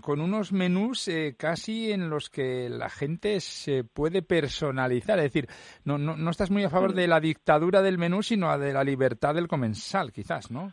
con 0.01 0.23
unos 0.23 0.53
menús 0.53 1.07
eh, 1.09 1.35
casi 1.39 1.93
en 1.93 2.09
los 2.09 2.31
que 2.31 2.71
la 2.71 2.89
gente 2.89 3.41
se 3.41 3.85
puede 3.85 4.23
personalizar. 4.23 5.19
Es 5.19 5.25
decir, 5.25 5.49
no, 5.85 5.99
no, 5.99 6.17
no 6.17 6.31
estás 6.31 6.51
muy 6.51 6.65
a 6.65 6.71
favor 6.71 6.93
mm. 6.93 6.97
de 6.97 7.09
la 7.09 7.21
dictadura 7.21 7.83
del 7.83 7.99
menú, 7.99 8.23
sino 8.23 8.57
de 8.59 8.73
la 8.73 8.85
libertad 8.85 9.35
del 9.35 9.49
comensal, 9.49 10.13
quizás, 10.13 10.51
¿no? 10.51 10.73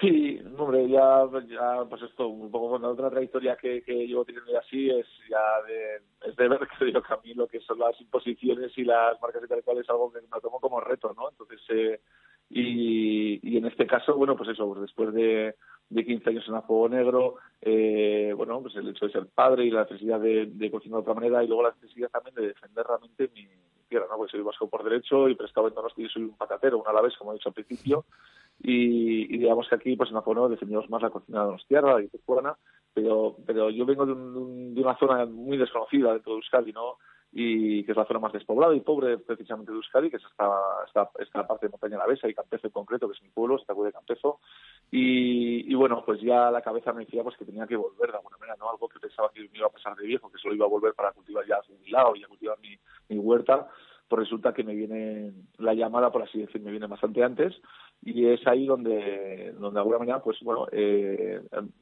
Sí, 0.00 0.38
hombre, 0.58 0.88
ya, 0.88 1.24
ya 1.48 1.84
pues 1.88 2.02
esto, 2.02 2.28
un 2.28 2.50
poco 2.50 2.70
con 2.70 2.82
la 2.82 2.88
otra 2.88 3.08
trayectoria 3.08 3.56
que, 3.56 3.82
que 3.82 4.06
llevo 4.06 4.24
teniendo 4.24 4.58
así 4.58 4.90
es 4.90 5.06
ya 5.30 5.62
de, 5.66 6.28
es 6.28 6.36
de 6.36 6.48
ver 6.48 6.60
que 6.78 7.12
a 7.14 7.20
mí 7.24 7.34
lo 7.34 7.46
que 7.46 7.60
son 7.60 7.78
las 7.78 7.98
imposiciones 8.00 8.76
y 8.76 8.84
las 8.84 9.20
marcas 9.22 9.42
y 9.44 9.48
tal 9.48 9.62
cual 9.62 9.78
es 9.78 9.88
algo 9.88 10.12
que 10.12 10.20
me 10.20 10.40
tomo 10.42 10.60
como 10.60 10.80
reto, 10.80 11.14
¿no? 11.16 11.30
Entonces, 11.30 11.60
eh, 11.70 12.00
y, 12.50 13.40
y 13.42 13.56
en 13.56 13.66
este 13.66 13.86
caso, 13.86 14.14
bueno, 14.14 14.36
pues 14.36 14.50
eso, 14.50 14.66
pues 14.68 14.82
después 14.82 15.14
de, 15.14 15.54
de 15.88 16.04
15 16.04 16.30
años 16.30 16.44
en 16.48 16.54
a 16.54 16.62
fuego 16.62 16.88
negro, 16.88 17.36
eh, 17.62 18.34
bueno, 18.36 18.60
pues 18.60 18.76
el 18.76 18.88
hecho 18.88 19.06
de 19.06 19.12
ser 19.12 19.26
padre 19.26 19.64
y 19.64 19.70
la 19.70 19.84
necesidad 19.84 20.20
de, 20.20 20.46
de, 20.46 20.70
cocinar 20.70 20.98
de 20.98 21.02
otra 21.02 21.14
manera 21.14 21.42
y 21.42 21.46
luego 21.46 21.62
la 21.62 21.74
necesidad 21.80 22.10
también 22.10 22.34
de 22.34 22.48
defender 22.48 22.84
realmente 22.86 23.30
mi, 23.34 23.46
tierra, 23.86 24.06
¿no? 24.10 24.16
Porque 24.16 24.32
soy 24.32 24.42
vasco 24.42 24.68
por 24.68 24.84
derecho 24.84 25.28
y 25.28 25.34
prestado 25.34 25.68
en 25.68 25.74
Donosti 25.74 26.04
y 26.04 26.08
soy 26.08 26.22
un 26.24 26.36
patatero, 26.36 26.78
una 26.78 27.00
vez, 27.00 27.16
como 27.16 27.32
he 27.32 27.34
dicho 27.34 27.48
al 27.48 27.54
principio, 27.54 28.04
y, 28.62 29.34
y, 29.34 29.38
digamos 29.38 29.68
que 29.68 29.74
aquí 29.74 29.96
pues 29.96 30.10
en 30.10 30.16
Afono 30.16 30.48
defendemos 30.48 30.88
más 30.88 31.02
la 31.02 31.10
cocina 31.10 31.40
de 31.40 31.46
Donostiarra 31.46 32.00
y 32.00 32.04
Guipuzcoana, 32.04 32.56
pero 32.94 33.36
pero 33.46 33.70
yo 33.70 33.84
vengo 33.84 34.06
de, 34.06 34.12
un, 34.12 34.74
de, 34.74 34.80
una 34.80 34.96
zona 34.96 35.26
muy 35.26 35.56
desconocida 35.56 36.12
dentro 36.12 36.32
de 36.32 36.38
Euskadi, 36.38 36.72
¿no? 36.72 36.96
Y 37.32 37.84
que 37.84 37.92
es 37.92 37.96
la 37.96 38.06
zona 38.06 38.20
más 38.20 38.32
despoblada 38.32 38.74
y 38.74 38.80
pobre 38.80 39.18
precisamente 39.18 39.70
de 39.70 39.76
Euskadi, 39.76 40.10
que 40.10 40.16
es 40.16 40.24
esta, 40.24 40.48
esta, 40.86 41.10
esta 41.18 41.46
parte 41.46 41.66
de 41.66 41.70
Montaña 41.70 41.98
la 41.98 42.06
Besa 42.06 42.28
y 42.28 42.34
Campezo 42.34 42.66
en 42.66 42.72
concreto, 42.72 43.08
que 43.08 43.14
es 43.14 43.22
mi 43.22 43.28
pueblo, 43.28 43.56
esta 43.56 43.74
de 43.74 43.92
Campezo. 43.92 44.40
Y, 44.90 45.70
y, 45.70 45.74
bueno, 45.74 46.02
pues 46.04 46.20
ya 46.20 46.50
la 46.50 46.62
cabeza 46.62 46.92
me 46.92 47.04
decía 47.04 47.22
pues 47.22 47.36
que 47.36 47.44
tenía 47.44 47.66
que 47.66 47.76
volver 47.76 48.10
de 48.10 48.16
alguna 48.16 48.38
manera, 48.38 48.56
¿no? 48.58 48.70
Algo 48.70 48.88
que 48.88 49.00
pensaba 49.00 49.30
que 49.34 49.40
me 49.40 49.58
iba 49.58 49.66
a 49.66 49.70
pasar 49.70 49.96
de 49.96 50.06
viejo, 50.06 50.30
que 50.30 50.38
solo 50.38 50.54
iba 50.54 50.64
a 50.64 50.70
volver 50.70 50.94
para 50.94 51.12
cultivar 51.12 51.44
ya 51.46 51.60
mi 51.80 51.90
lado 51.90 52.16
y 52.16 52.24
a 52.24 52.28
cultivar 52.28 52.58
mi, 52.60 52.78
mi 53.08 53.18
huerta 53.18 53.68
pues 54.08 54.20
resulta 54.20 54.54
que 54.54 54.62
me 54.62 54.74
viene 54.74 55.32
la 55.58 55.74
llamada, 55.74 56.12
por 56.12 56.22
así 56.22 56.38
decir, 56.38 56.60
me 56.60 56.70
viene 56.70 56.86
bastante 56.86 57.24
antes 57.24 57.54
y 58.02 58.26
es 58.26 58.46
ahí 58.46 58.66
donde, 58.66 59.52
donde 59.58 59.74
de 59.74 59.80
alguna 59.80 59.98
manera, 59.98 60.22
pues 60.22 60.38
bueno, 60.42 60.66
eh, 60.70 61.40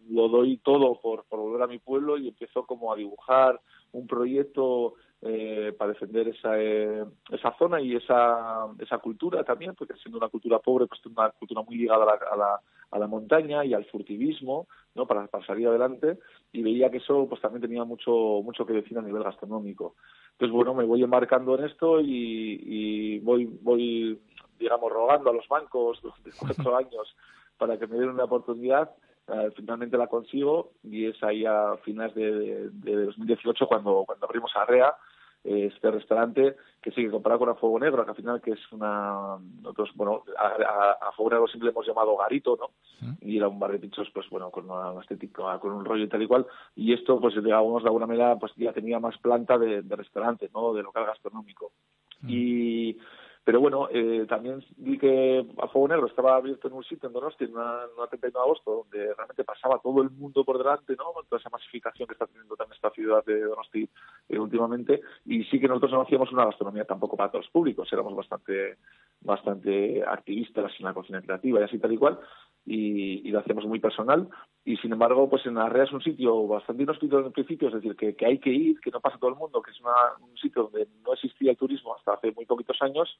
lo 0.08 0.28
doy 0.28 0.58
todo 0.58 1.00
por, 1.00 1.24
por 1.24 1.40
volver 1.40 1.62
a 1.62 1.66
mi 1.66 1.78
pueblo 1.78 2.16
y 2.16 2.28
empiezo 2.28 2.64
como 2.64 2.92
a 2.92 2.96
dibujar 2.96 3.60
un 3.94 4.06
proyecto 4.06 4.94
eh, 5.22 5.72
para 5.78 5.92
defender 5.92 6.28
esa, 6.28 6.60
eh, 6.60 7.02
esa 7.30 7.56
zona 7.56 7.80
y 7.80 7.96
esa, 7.96 8.66
esa 8.78 8.98
cultura 8.98 9.42
también, 9.42 9.74
porque 9.74 9.94
siendo 9.94 10.18
una 10.18 10.28
cultura 10.28 10.58
pobre, 10.58 10.86
pues 10.86 11.00
es 11.00 11.06
una 11.06 11.30
cultura 11.30 11.62
muy 11.62 11.76
ligada 11.76 12.02
a 12.02 12.06
la, 12.06 12.12
a 12.12 12.36
la, 12.36 12.60
a 12.90 12.98
la 12.98 13.06
montaña 13.06 13.64
y 13.64 13.72
al 13.72 13.86
furtivismo, 13.86 14.66
¿no? 14.94 15.06
Para, 15.06 15.26
para, 15.28 15.46
salir 15.46 15.66
adelante, 15.68 16.18
y 16.52 16.62
veía 16.62 16.90
que 16.90 16.98
eso 16.98 17.26
pues 17.28 17.40
también 17.40 17.62
tenía 17.62 17.84
mucho, 17.84 18.10
mucho 18.44 18.66
que 18.66 18.74
decir 18.74 18.98
a 18.98 19.02
nivel 19.02 19.22
gastronómico. 19.22 19.94
Entonces, 20.32 20.52
bueno, 20.54 20.74
me 20.74 20.84
voy 20.84 21.02
embarcando 21.02 21.56
en 21.56 21.64
esto 21.64 22.00
y, 22.00 22.60
y 22.62 23.18
voy, 23.20 23.46
voy, 23.46 24.20
digamos, 24.58 24.92
rogando 24.92 25.30
a 25.30 25.34
los 25.34 25.48
bancos 25.48 26.00
durante 26.02 26.30
cuatro 26.38 26.76
años 26.76 27.16
para 27.56 27.78
que 27.78 27.86
me 27.86 27.96
den 27.96 28.10
una 28.10 28.24
oportunidad. 28.24 28.90
Uh, 29.26 29.50
finalmente 29.56 29.96
la 29.96 30.06
consigo 30.06 30.72
y 30.82 31.06
es 31.06 31.22
ahí 31.22 31.46
a 31.46 31.78
finales 31.82 32.14
de, 32.14 32.68
de, 32.70 33.04
2018 33.06 33.66
cuando, 33.66 34.04
cuando 34.06 34.26
abrimos 34.26 34.54
Arrea, 34.54 34.94
este 35.44 35.90
restaurante 35.90 36.56
que 36.80 36.90
sigue 36.90 37.10
comparado 37.10 37.40
con 37.40 37.48
a 37.50 37.54
Fuego 37.54 37.78
Negro, 37.78 38.02
que 38.04 38.10
al 38.10 38.16
final 38.16 38.40
que 38.40 38.52
es 38.52 38.72
una 38.72 39.36
nosotros 39.62 39.90
bueno 39.94 40.24
a, 40.38 41.08
a, 41.08 41.12
Fuego 41.12 41.30
Negro 41.30 41.48
siempre 41.48 41.68
hemos 41.68 41.86
llamado 41.86 42.16
Garito, 42.16 42.58
¿no? 42.58 43.16
Y 43.20 43.36
era 43.36 43.48
un 43.48 43.58
bar 43.58 43.72
de 43.72 43.78
pinchos 43.78 44.08
pues 44.12 44.28
bueno 44.30 44.50
con 44.50 44.70
una 44.70 44.98
estética, 45.00 45.58
con 45.58 45.72
un 45.72 45.84
rollo 45.84 46.04
y 46.04 46.08
tal 46.08 46.22
y 46.22 46.26
cual 46.26 46.46
y 46.74 46.94
esto 46.94 47.20
pues 47.20 47.34
digamos 47.42 47.82
de 47.82 47.88
alguna 47.88 48.06
manera 48.06 48.36
pues 48.36 48.52
ya 48.56 48.72
tenía 48.72 48.98
más 49.00 49.18
planta 49.18 49.58
de, 49.58 49.82
de 49.82 49.96
restaurante, 49.96 50.50
¿no? 50.54 50.72
De 50.72 50.82
local 50.82 51.04
gastronómico. 51.04 51.72
Y 52.26 52.96
pero 53.44 53.60
bueno, 53.60 53.88
eh, 53.90 54.24
también 54.26 54.64
vi 54.78 54.96
que 54.98 55.46
a 55.60 55.68
Fuego 55.68 55.88
Negro 55.88 56.06
estaba 56.06 56.36
abierto 56.36 56.68
en 56.68 56.74
un 56.74 56.84
sitio 56.84 57.08
en 57.08 57.12
Donosti, 57.12 57.44
en 57.44 57.52
una, 57.52 57.82
una 57.94 58.06
31 58.06 58.32
de 58.32 58.42
agosto, 58.42 58.74
donde 58.90 59.14
realmente 59.14 59.44
pasaba 59.44 59.78
todo 59.82 60.02
el 60.02 60.10
mundo 60.10 60.44
por 60.44 60.56
delante, 60.56 60.96
¿no? 60.96 61.12
Toda 61.28 61.40
esa 61.40 61.50
masificación 61.50 62.08
que 62.08 62.14
está 62.14 62.26
teniendo 62.26 62.56
también 62.56 62.76
esta 62.76 62.90
ciudad 62.90 63.22
de 63.26 63.42
Donosti 63.42 63.86
eh, 64.30 64.38
últimamente. 64.38 65.02
Y 65.26 65.44
sí 65.44 65.60
que 65.60 65.68
nosotros 65.68 65.92
no 65.92 66.00
hacíamos 66.00 66.32
una 66.32 66.46
gastronomía 66.46 66.86
tampoco 66.86 67.18
para 67.18 67.30
todos 67.30 67.44
los 67.44 67.52
públicos, 67.52 67.92
éramos 67.92 68.16
bastante, 68.16 68.78
bastante 69.20 70.02
activistas 70.02 70.72
en 70.78 70.86
la 70.86 70.94
cocina 70.94 71.20
creativa 71.20 71.60
y 71.60 71.64
así 71.64 71.78
tal 71.78 71.92
y 71.92 71.98
cual 71.98 72.18
y, 72.66 73.30
lo 73.30 73.40
hacemos 73.40 73.66
muy 73.66 73.80
personal. 73.80 74.28
Y 74.64 74.76
sin 74.78 74.92
embargo, 74.92 75.28
pues 75.28 75.44
en 75.44 75.58
Arrea 75.58 75.84
es 75.84 75.92
un 75.92 76.02
sitio 76.02 76.46
bastante 76.46 76.84
inhóspito 76.84 77.18
en 77.18 77.32
principio, 77.32 77.68
es 77.68 77.74
decir, 77.74 77.94
que, 77.96 78.16
que, 78.16 78.24
hay 78.24 78.38
que 78.38 78.50
ir, 78.50 78.80
que 78.80 78.90
no 78.90 79.00
pasa 79.00 79.18
todo 79.18 79.30
el 79.30 79.36
mundo, 79.36 79.60
que 79.60 79.70
es 79.70 79.80
una, 79.80 79.92
un 80.20 80.34
sitio 80.38 80.64
donde 80.64 80.88
no 81.04 81.12
existía 81.12 81.50
el 81.50 81.58
turismo 81.58 81.94
hasta 81.94 82.14
hace 82.14 82.32
muy 82.32 82.46
poquitos 82.46 82.80
años 82.80 83.18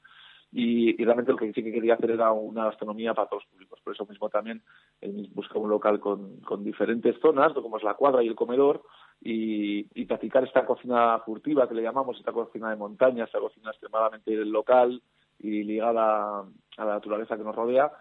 y, 0.51 0.95
realmente 1.03 1.31
lo 1.31 1.37
que 1.37 1.53
sí 1.53 1.63
que 1.63 1.71
quería 1.71 1.93
hacer 1.93 2.11
era 2.11 2.31
una 2.31 2.65
gastronomía 2.65 3.13
para 3.13 3.27
todos 3.27 3.43
los 3.43 3.51
públicos. 3.51 3.79
Por 3.83 3.93
eso 3.93 4.05
mismo 4.07 4.29
también 4.29 4.63
eh, 5.01 5.27
busca 5.33 5.59
un 5.59 5.69
local 5.69 5.99
con, 5.99 6.39
con 6.41 6.63
diferentes 6.63 7.15
zonas, 7.21 7.53
como 7.53 7.77
es 7.77 7.83
la 7.83 7.93
cuadra 7.93 8.23
y 8.23 8.27
el 8.27 8.35
comedor, 8.35 8.81
y 9.21 10.05
practicar 10.05 10.43
esta 10.43 10.65
cocina 10.65 11.19
furtiva 11.19 11.67
que 11.67 11.73
le 11.75 11.81
llamamos, 11.81 12.17
esta 12.17 12.31
cocina 12.31 12.69
de 12.69 12.75
montaña, 12.75 13.23
esta 13.23 13.39
cocina 13.39 13.71
extremadamente 13.71 14.35
local 14.45 15.01
y 15.39 15.63
ligada 15.63 16.41
a 16.77 16.85
la 16.85 16.93
naturaleza 16.93 17.37
que 17.37 17.43
nos 17.43 17.55
rodea 17.55 17.91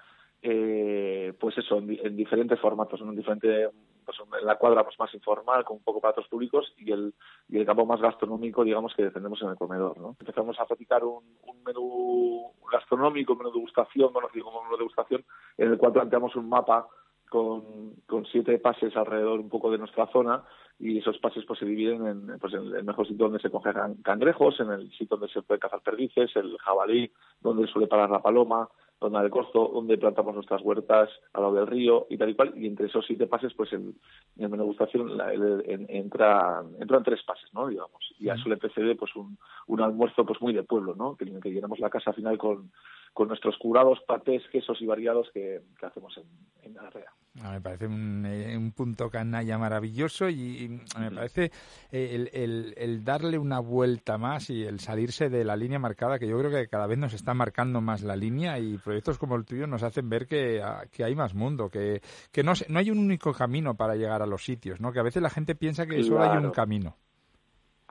eh, 0.47 1.33
pues 1.41 1.57
eso, 1.57 1.79
en, 1.79 2.17
diferentes 2.17 2.61
formatos, 2.61 3.01
en 3.01 3.17
diferente, 3.17 3.71
pues 4.05 4.19
en 4.21 4.47
la 4.47 4.57
cuadra 4.57 4.85
pues 4.85 4.99
más 4.99 5.13
informal, 5.15 5.65
con 5.65 5.79
un 5.79 5.83
poco 5.83 6.03
para 6.03 6.11
otros 6.11 6.29
públicos, 6.29 6.71
y 6.77 6.93
el, 6.93 7.15
y 7.49 7.59
el 7.59 7.65
campo 7.65 7.87
más 7.87 7.99
gastronómico, 7.99 8.63
digamos, 8.63 8.93
que 8.95 9.05
defendemos 9.05 9.41
en 9.41 9.49
el 9.49 9.57
comedor, 9.57 9.99
¿no? 9.99 10.17
Empezamos 10.21 10.61
a 10.61 10.67
practicar 10.67 11.03
un, 11.03 11.25
un 11.47 11.63
menú 11.65 12.53
gastronómico, 12.71 13.33
un 13.33 13.39
menú 13.39 13.51
de 13.53 13.59
degustación, 13.59 14.13
conocido 14.13 14.45
como 14.45 14.61
menú 14.65 14.75
de 14.75 14.81
degustación, 14.81 15.25
en 15.57 15.71
el 15.71 15.79
cual 15.79 15.95
planteamos 15.95 16.37
un 16.37 16.47
mapa 16.51 16.89
con, 17.31 17.95
con 18.07 18.27
siete 18.27 18.59
pases 18.59 18.95
alrededor 18.97 19.41
un 19.41 19.49
poco 19.49 19.71
de 19.71 19.79
nuestra 19.79 20.07
zona, 20.09 20.45
y 20.79 20.99
esos 20.99 21.19
pases 21.19 21.45
pues 21.47 21.59
se 21.59 21.67
dividen 21.67 22.07
en, 22.07 22.39
pues, 22.39 22.53
en 22.55 22.75
el 22.75 22.85
mejor 22.85 23.07
sitio 23.07 23.27
donde 23.27 23.41
se 23.41 23.51
cogen 23.51 23.75
cangrejos, 24.03 24.59
en 24.61 24.71
el 24.73 24.91
sitio 24.91 25.17
donde 25.17 25.33
se 25.33 25.43
puede 25.43 25.61
cazar 25.61 25.81
perdices, 25.81 26.35
el 26.37 26.57
jabalí, 26.59 27.11
donde 27.41 27.67
suele 27.69 27.87
parar 27.87 28.11
la 28.11 28.23
paloma, 28.23 28.69
zona 28.99 29.23
del 29.23 29.31
Corzo, 29.31 29.71
donde 29.73 29.99
plantamos 29.99 30.35
nuestras 30.35 30.63
huertas 30.63 31.11
al 31.33 31.43
lado 31.43 31.55
del 31.55 31.67
río 31.67 32.07
y 32.09 32.17
tal 32.17 32.31
y 32.31 32.35
cual, 32.35 32.53
y 32.57 32.67
entre 32.67 32.87
esos 32.87 33.05
siete 33.07 33.27
pases, 33.27 33.53
pues 33.55 33.73
en, 33.73 33.95
en 34.39 34.51
menú 34.51 34.65
gustación 34.65 35.17
la, 35.17 35.33
en, 35.33 35.87
entra, 35.89 36.63
entran 36.81 37.03
tres 37.03 37.23
pases, 37.25 37.53
¿no? 37.53 37.69
Digamos, 37.69 38.15
y 38.19 38.29
a 38.29 38.35
eso 38.35 38.49
le 38.49 38.57
precede 38.57 38.95
pues 38.95 39.15
un, 39.17 39.39
un 39.67 39.81
almuerzo 39.81 40.25
pues 40.25 40.41
muy 40.41 40.53
de 40.53 40.63
pueblo, 40.63 40.95
¿no? 40.95 41.17
Que, 41.17 41.27
que 41.41 41.51
llenamos 41.51 41.79
la 41.79 41.91
casa 41.91 42.13
final 42.13 42.39
con, 42.39 42.71
con 43.13 43.29
nuestros 43.29 43.57
curados, 43.59 44.01
patés, 44.07 44.43
quesos 44.49 44.81
y 44.81 44.87
variados 44.87 45.31
que, 45.33 45.61
que 45.79 45.87
hacemos 45.87 46.17
en, 46.17 46.27
en 46.63 46.79
Arrea. 46.79 47.13
Ah, 47.43 47.51
me 47.51 47.61
parece 47.61 47.87
un, 47.87 48.25
eh, 48.27 48.57
un, 48.57 48.71
punto 48.71 49.11
canalla 49.11 49.59
maravilloso 49.59 50.29
y, 50.29 50.65
y 50.65 50.69
me 51.01 51.11
parece 51.11 51.51
eh, 51.91 52.11
el, 52.13 52.31
el, 52.33 52.75
el, 52.77 53.05
darle 53.05 53.39
una 53.39 53.59
vuelta 53.59 54.19
más 54.19 54.51
y 54.51 54.63
el 54.63 54.79
salirse 54.79 55.29
de 55.29 55.45
la 55.45 55.57
línea 55.57 55.81
marcada, 55.81 56.21
que 56.21 56.29
yo 56.29 56.39
creo 56.39 56.53
que 56.53 56.69
cada 56.69 56.87
vez 56.87 56.97
nos 56.97 57.13
está 57.13 57.35
marcando 57.35 57.81
más 57.81 58.03
la 58.03 58.15
línea 58.15 58.61
y 58.61 58.79
proyectos 58.79 59.19
como 59.19 59.35
el 59.35 59.45
tuyo 59.45 59.67
nos 59.67 59.83
hacen 59.83 60.09
ver 60.09 60.29
que, 60.29 60.63
ah, 60.63 60.85
que 60.93 61.03
hay 61.03 61.17
más 61.17 61.35
mundo, 61.35 61.69
que, 61.69 62.01
que 62.31 62.45
no, 62.45 62.53
no 62.69 62.79
hay 62.79 62.93
un 62.93 62.99
único 62.99 63.33
camino 63.33 63.75
para 63.75 63.97
llegar 63.97 64.23
a 64.23 64.27
los 64.27 64.45
sitios, 64.45 64.81
¿no? 64.81 64.93
que 64.93 65.01
a 65.01 65.05
veces 65.05 65.21
la 65.21 65.31
gente 65.31 65.57
piensa 65.57 65.87
que 65.87 65.97
claro. 65.97 66.07
solo 66.07 66.23
hay 66.23 66.39
un 66.39 66.53
camino. 66.53 66.97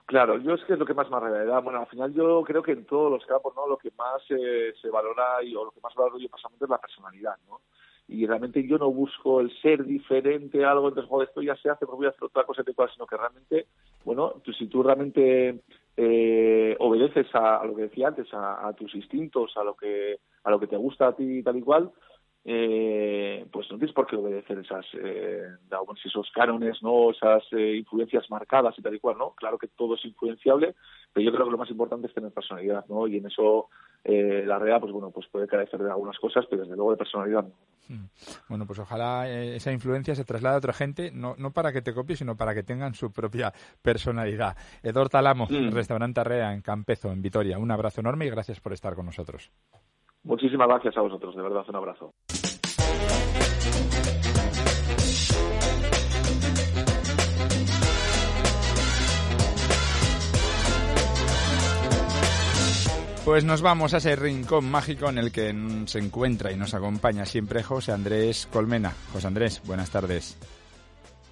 Claro, 0.06 0.38
yo 0.38 0.54
es 0.54 0.64
que 0.64 0.74
es 0.74 0.78
lo 0.78 0.84
que 0.84 0.94
más 0.94 1.10
me 1.10 1.18
realidad. 1.18 1.62
Bueno, 1.62 1.80
al 1.80 1.86
final 1.86 2.12
yo 2.12 2.42
creo 2.44 2.62
que 2.62 2.72
en 2.72 2.84
todos 2.84 3.10
los 3.10 3.24
campos, 3.24 3.54
¿no? 3.56 3.66
Lo 3.66 3.78
que 3.78 3.90
más 3.96 4.22
eh, 4.30 4.74
se 4.80 4.90
valora 4.90 5.42
y 5.42 5.54
o 5.56 5.64
lo 5.64 5.70
que 5.70 5.80
más 5.80 5.94
valoro 5.94 6.18
yo 6.18 6.28
personalmente 6.28 6.64
es 6.64 6.70
la 6.70 6.78
personalidad, 6.78 7.36
¿no? 7.48 7.60
Y 8.06 8.26
realmente 8.26 8.66
yo 8.66 8.76
no 8.76 8.90
busco 8.90 9.40
el 9.40 9.50
ser 9.62 9.84
diferente, 9.84 10.64
algo, 10.64 10.88
entonces, 10.88 11.08
joder, 11.08 11.28
esto 11.28 11.40
ya 11.40 11.56
se 11.56 11.70
hace, 11.70 11.86
porque 11.86 11.96
voy 11.96 12.06
a 12.06 12.10
hacer 12.10 12.24
otra 12.24 12.44
cosa, 12.44 12.62
sino 12.92 13.06
que 13.06 13.16
realmente, 13.16 13.66
bueno, 14.04 14.34
tú, 14.42 14.52
si 14.52 14.66
tú 14.66 14.82
realmente 14.82 15.62
eh, 15.96 16.76
obedeces 16.80 17.26
a, 17.34 17.64
lo 17.64 17.74
que 17.74 17.82
decía 17.82 18.08
antes, 18.08 18.28
a, 18.32 18.72
tus 18.76 18.94
instintos, 18.94 19.56
a 19.56 19.64
lo 19.64 19.74
que 19.74 20.18
a 20.42 20.50
lo 20.50 20.60
que 20.60 20.66
te 20.66 20.76
gusta 20.76 21.08
a 21.08 21.16
ti 21.16 21.42
tal 21.42 21.56
y 21.56 21.62
cual, 21.62 21.90
eh, 22.46 23.46
pues 23.50 23.70
no 23.70 23.78
tienes 23.78 23.94
por 23.94 24.06
qué 24.06 24.16
obedecer 24.16 24.58
esas, 24.58 24.84
eh, 24.94 25.48
esos 26.04 26.30
cánones, 26.32 26.82
no, 26.82 27.10
esas 27.10 27.42
eh, 27.52 27.76
influencias 27.76 28.28
marcadas 28.28 28.78
y 28.78 28.82
tal 28.82 28.94
y 28.94 29.00
cual, 29.00 29.16
¿no? 29.16 29.30
Claro 29.34 29.56
que 29.56 29.68
todo 29.68 29.94
es 29.94 30.04
influenciable, 30.04 30.74
pero 31.12 31.24
yo 31.24 31.32
creo 31.32 31.46
que 31.46 31.52
lo 31.52 31.58
más 31.58 31.70
importante 31.70 32.06
es 32.06 32.14
tener 32.14 32.32
personalidad, 32.32 32.84
¿no? 32.88 33.06
Y 33.06 33.16
en 33.16 33.26
eso 33.26 33.68
eh, 34.04 34.44
la 34.46 34.58
realidad, 34.58 34.80
pues 34.80 34.92
bueno, 34.92 35.10
pues 35.10 35.26
puede 35.28 35.46
carecer 35.46 35.80
de 35.80 35.90
algunas 35.90 36.18
cosas, 36.18 36.44
pero 36.48 36.62
desde 36.62 36.76
luego 36.76 36.90
de 36.90 36.96
personalidad. 36.98 37.44
Hmm. 37.88 38.04
Bueno, 38.48 38.66
pues 38.66 38.78
ojalá 38.78 39.28
esa 39.28 39.72
influencia 39.72 40.14
se 40.14 40.24
traslade 40.24 40.56
a 40.56 40.58
otra 40.58 40.72
gente, 40.72 41.10
no, 41.10 41.34
no 41.38 41.52
para 41.52 41.72
que 41.72 41.82
te 41.82 41.94
copie, 41.94 42.16
sino 42.16 42.36
para 42.36 42.54
que 42.54 42.62
tengan 42.62 42.94
su 42.94 43.12
propia 43.12 43.52
personalidad. 43.82 44.56
Edor 44.82 45.08
Talamo, 45.08 45.46
mm. 45.48 45.70
Restaurante 45.72 46.20
Arrea 46.20 46.52
en 46.52 46.62
Campezo, 46.62 47.10
en 47.10 47.22
Vitoria. 47.22 47.58
Un 47.58 47.70
abrazo 47.70 48.00
enorme 48.00 48.26
y 48.26 48.30
gracias 48.30 48.60
por 48.60 48.72
estar 48.72 48.94
con 48.94 49.06
nosotros. 49.06 49.50
Muchísimas 50.22 50.68
gracias 50.68 50.96
a 50.96 51.02
vosotros, 51.02 51.34
de 51.36 51.42
verdad, 51.42 51.64
un 51.68 51.76
abrazo. 51.76 52.14
Pues 63.24 63.42
nos 63.42 63.62
vamos 63.62 63.94
a 63.94 63.96
ese 63.96 64.16
rincón 64.16 64.70
mágico 64.70 65.08
en 65.08 65.16
el 65.16 65.32
que 65.32 65.54
se 65.86 65.98
encuentra 65.98 66.52
y 66.52 66.56
nos 66.56 66.74
acompaña 66.74 67.24
siempre 67.24 67.62
José 67.62 67.92
Andrés 67.92 68.46
Colmena. 68.52 68.92
José 69.14 69.26
Andrés, 69.26 69.62
buenas 69.64 69.88
tardes. 69.88 70.36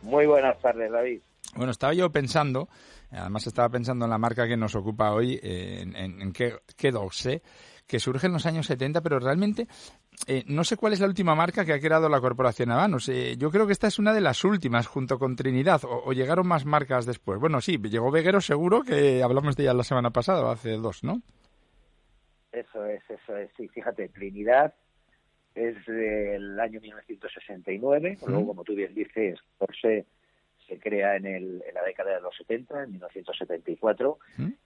Muy 0.01 0.25
buenas 0.25 0.59
tardes, 0.59 0.91
David. 0.91 1.21
Bueno, 1.55 1.71
estaba 1.71 1.93
yo 1.93 2.11
pensando, 2.11 2.71
además 3.11 3.47
estaba 3.47 3.69
pensando 3.69 4.07
en 4.07 4.11
la 4.11 4.17
marca 4.17 4.49
que 4.49 4.57
nos 4.57 4.75
ocupa 4.75 5.13
hoy, 5.13 5.39
en, 5.43 5.95
en, 5.95 6.23
en 6.23 6.33
qué, 6.33 6.57
qué 6.79 6.93
que 7.87 8.01
surge 8.01 8.27
en 8.27 8.33
los 8.33 8.47
años 8.47 8.67
70, 8.67 9.03
pero 9.03 9.19
realmente 9.19 9.69
eh, 10.27 10.45
no 10.47 10.65
sé 10.65 10.79
cuál 10.79 10.95
es 10.95 11.01
la 11.01 11.07
última 11.07 11.35
marca 11.35 11.67
que 11.67 11.75
ha 11.75 11.81
creado 11.81 12.09
la 12.09 12.23
corporación 12.23 12.71
Habanos. 12.71 13.11
Eh, 13.11 13.37
yo 13.37 13.51
creo 13.51 13.67
que 13.67 13.75
esta 13.75 13.87
es 13.87 13.99
una 13.99 14.15
de 14.15 14.23
las 14.23 14.45
últimas, 14.45 14.87
junto 14.87 15.19
con 15.19 15.37
Trinidad, 15.37 15.83
o, 15.85 16.11
llegaron 16.15 16.47
más 16.47 16.65
marcas 16.65 17.05
después. 17.05 17.39
Bueno, 17.39 17.61
sí, 17.61 17.77
llegó 17.77 18.11
Veguero 18.11 18.41
seguro, 18.41 18.83
que 18.83 19.23
hablamos 19.23 19.57
de 19.57 19.65
ella 19.65 19.75
la 19.75 19.85
semana 19.85 20.11
pasada, 20.11 20.43
o 20.43 20.51
hace 20.51 20.71
dos, 20.79 21.05
¿no? 21.05 21.21
Eso 22.53 22.87
es, 22.87 23.03
eso 23.09 23.37
es. 23.37 23.51
Sí, 23.57 23.69
fíjate, 23.69 24.09
Trinidad 24.09 24.75
es 25.55 25.77
del 25.87 26.59
año 26.61 26.81
1969, 26.81 28.19
luego, 28.27 28.47
como 28.47 28.65
tú 28.65 28.75
bien 28.75 28.95
dices, 28.95 29.39
Porsche 29.59 30.07
se 30.67 30.79
crea 30.79 31.17
en, 31.17 31.27
el, 31.27 31.63
en 31.67 31.75
la 31.75 31.83
década 31.83 32.15
de 32.15 32.23
los 32.23 32.35
70, 32.37 32.85
en 32.85 32.93
1974, 32.93 34.19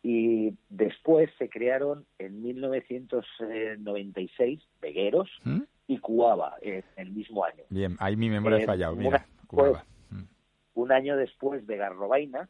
y 0.02 0.54
después 0.68 1.30
se 1.38 1.48
crearon 1.48 2.04
en 2.18 2.42
1996 2.42 4.60
Vegueros 4.80 5.30
y 5.88 5.98
Cuava 5.98 6.56
en 6.60 6.84
el 6.96 7.10
mismo 7.10 7.44
año. 7.44 7.64
Bien, 7.70 7.96
ahí 7.98 8.14
mi 8.16 8.30
memoria 8.30 8.58
ha 8.58 8.62
eh, 8.62 8.66
fallado, 8.66 8.94
mira, 8.96 9.26
Un 10.74 10.92
año 10.92 11.16
después 11.16 11.66
de 11.66 11.76
Garrobaina 11.76 12.48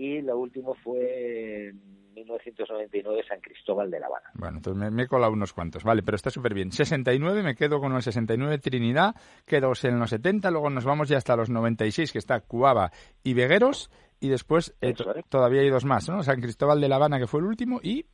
y 0.00 0.22
lo 0.22 0.38
último 0.38 0.74
fue 0.82 1.68
en 1.68 1.78
1999 2.14 3.22
San 3.28 3.38
Cristóbal 3.40 3.90
de 3.90 4.00
La 4.00 4.06
Habana. 4.06 4.30
Bueno, 4.32 4.56
entonces 4.56 4.90
me, 4.90 5.02
he 5.02 5.06
colado 5.06 5.34
unos 5.34 5.52
cuantos. 5.52 5.84
Vale, 5.84 6.02
pero 6.02 6.16
está 6.16 6.30
súper 6.30 6.54
bien. 6.54 6.72
69, 6.72 7.42
me 7.42 7.54
quedo 7.54 7.80
con 7.80 7.94
el 7.94 8.00
69 8.00 8.58
Trinidad, 8.58 9.14
quedo 9.44 9.72
en 9.82 9.98
los 9.98 10.08
70, 10.08 10.50
luego 10.50 10.70
nos 10.70 10.86
vamos 10.86 11.10
ya 11.10 11.18
hasta 11.18 11.36
los 11.36 11.50
96, 11.50 12.12
que 12.12 12.18
está 12.18 12.40
Cuava 12.40 12.90
y 13.22 13.34
Vegueros, 13.34 13.90
y 14.20 14.28
después 14.28 14.74
eh, 14.80 14.94
todavía 15.28 15.60
hay 15.60 15.68
dos 15.68 15.84
más, 15.84 16.08
¿no? 16.08 16.22
San 16.22 16.40
Cristóbal 16.40 16.80
de 16.80 16.88
La 16.88 16.96
Habana, 16.96 17.18
que 17.18 17.26
fue 17.26 17.40
el 17.40 17.46
último, 17.46 17.78
y 17.82 18.06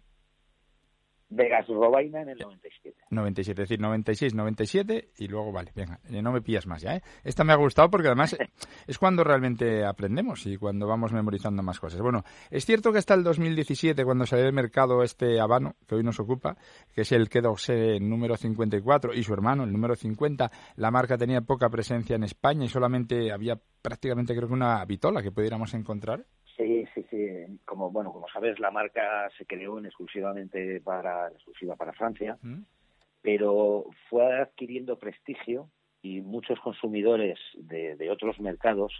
Vegas 1.29 1.67
Robaina 1.67 2.23
en 2.23 2.31
el 2.31 2.39
97. 2.39 2.97
97, 3.11 3.63
es 3.63 3.69
decir, 3.69 3.81
96, 3.81 4.35
97 4.35 5.11
y 5.19 5.29
luego, 5.29 5.53
vale, 5.53 5.73
venga, 5.75 5.99
eh, 6.09 6.23
no 6.23 6.33
me 6.33 6.41
pillas 6.41 6.67
más 6.67 6.83
ya, 6.83 6.97
¿eh? 6.97 7.03
Esta 7.25 7.43
me 7.45 7.53
ha 7.53 7.57
gustado 7.57 7.91
porque 7.91 8.09
además 8.09 8.37
es 8.87 8.99
cuando 8.99 9.25
realmente 9.25 9.85
aprendemos 9.85 10.47
y 10.47 10.57
cuando 10.57 10.87
vamos 10.87 11.13
memorizando 11.13 11.63
más 11.63 11.81
cosas. 11.81 12.01
Bueno, 12.01 12.23
es 12.51 12.65
cierto 12.65 12.93
que 12.93 12.99
hasta 12.99 13.15
el 13.15 13.25
2017, 13.25 14.05
cuando 14.05 14.27
salió 14.27 14.45
del 14.45 14.55
mercado 14.55 15.03
este 15.03 15.41
habano, 15.41 15.75
que 15.87 15.97
hoy 15.97 16.05
nos 16.05 16.21
ocupa, 16.21 16.57
que 16.95 17.03
es 17.03 17.13
el 17.13 17.29
Kedoxe 17.29 17.99
número 18.01 18.37
54 18.37 19.15
y 19.15 19.23
su 19.23 19.33
hermano, 19.33 19.65
el 19.65 19.73
número 19.73 19.97
50, 19.97 20.51
la 20.77 20.91
marca 20.91 21.19
tenía 21.19 21.41
poca 21.41 21.69
presencia 21.69 22.17
en 22.17 22.23
España 22.23 22.65
y 22.65 22.69
solamente 22.69 23.33
había 23.33 23.59
prácticamente 23.83 24.35
creo 24.35 24.49
que 24.49 24.55
una 24.55 24.85
vitola 24.85 25.23
que 25.23 25.33
pudiéramos 25.33 25.75
encontrar. 25.75 26.25
Sí, 26.97 27.05
sí. 27.11 27.59
Como 27.67 27.91
bueno, 27.91 28.11
como 28.11 28.27
sabes, 28.29 28.59
la 28.59 28.71
marca 28.71 29.29
se 29.37 29.45
creó 29.45 29.79
en 29.79 29.85
exclusivamente 29.85 30.81
para 30.81 31.29
exclusiva 31.29 31.77
para 31.77 31.93
Francia, 31.93 32.39
mm. 32.41 32.63
pero 33.21 33.85
fue 34.09 34.41
adquiriendo 34.41 34.99
prestigio 34.99 35.69
y 36.01 36.23
muchos 36.23 36.59
consumidores 36.61 37.39
de, 37.59 38.09
otros 38.11 38.41
mercados 38.41 38.95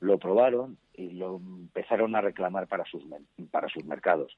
lo 0.00 0.18
probaron 0.18 0.76
y 0.92 1.10
lo 1.10 1.36
empezaron 1.36 2.16
a 2.16 2.20
reclamar 2.20 2.66
para 2.66 2.84
sus 2.86 3.04
para 3.52 3.68
sus 3.68 3.84
mercados. 3.84 4.34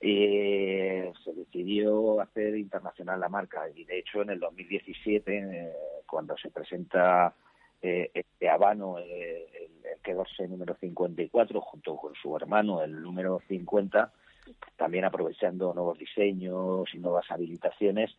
se 0.00 1.32
decidió 1.36 2.20
hacer 2.20 2.56
internacional 2.56 3.20
la 3.20 3.28
marca 3.28 3.68
y 3.72 3.84
de 3.84 4.00
hecho 4.00 4.22
en 4.22 4.30
el 4.30 4.40
2017 4.40 5.38
eh, 5.38 5.72
cuando 6.06 6.36
se 6.38 6.50
presenta 6.50 7.34
eh, 7.82 8.10
este 8.14 8.48
Habano, 8.48 8.98
eh, 8.98 9.46
el, 9.52 10.00
quedóse 10.02 10.46
número 10.48 10.74
54, 10.74 11.60
junto 11.60 11.96
con 11.96 12.14
su 12.14 12.36
hermano, 12.36 12.82
el 12.82 13.02
número 13.02 13.40
50, 13.48 14.12
también 14.76 15.04
aprovechando 15.04 15.72
nuevos 15.74 15.98
diseños 15.98 16.88
y 16.94 16.98
nuevas 16.98 17.30
habilitaciones, 17.30 18.10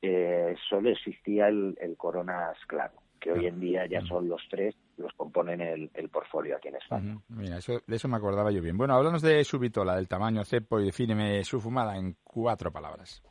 eh, 0.00 0.54
solo 0.68 0.90
existía 0.90 1.48
el, 1.48 1.76
el 1.80 1.96
Coronas 1.96 2.56
Claro, 2.66 2.94
que 3.20 3.32
hoy 3.32 3.46
en 3.46 3.60
día 3.60 3.86
ya 3.86 4.00
son 4.02 4.28
los 4.28 4.42
tres 4.50 4.74
los 4.96 5.12
componen 5.14 5.60
el, 5.60 5.90
el 5.94 6.08
portfolio 6.08 6.56
aquí 6.56 6.68
en 6.68 6.76
España. 6.76 7.18
Mira, 7.28 7.58
eso, 7.58 7.80
de 7.86 7.96
eso 7.96 8.08
me 8.08 8.16
acordaba 8.16 8.50
yo 8.50 8.62
bien. 8.62 8.76
Bueno, 8.76 8.94
háblanos 8.94 9.22
de 9.22 9.42
su 9.44 9.58
vitola, 9.58 9.96
del 9.96 10.08
tamaño 10.08 10.44
cepo 10.44 10.80
y 10.80 10.86
defíneme 10.86 11.42
su 11.44 11.60
fumada 11.60 11.96
en 11.96 12.16
cuatro 12.22 12.70
palabras. 12.70 13.22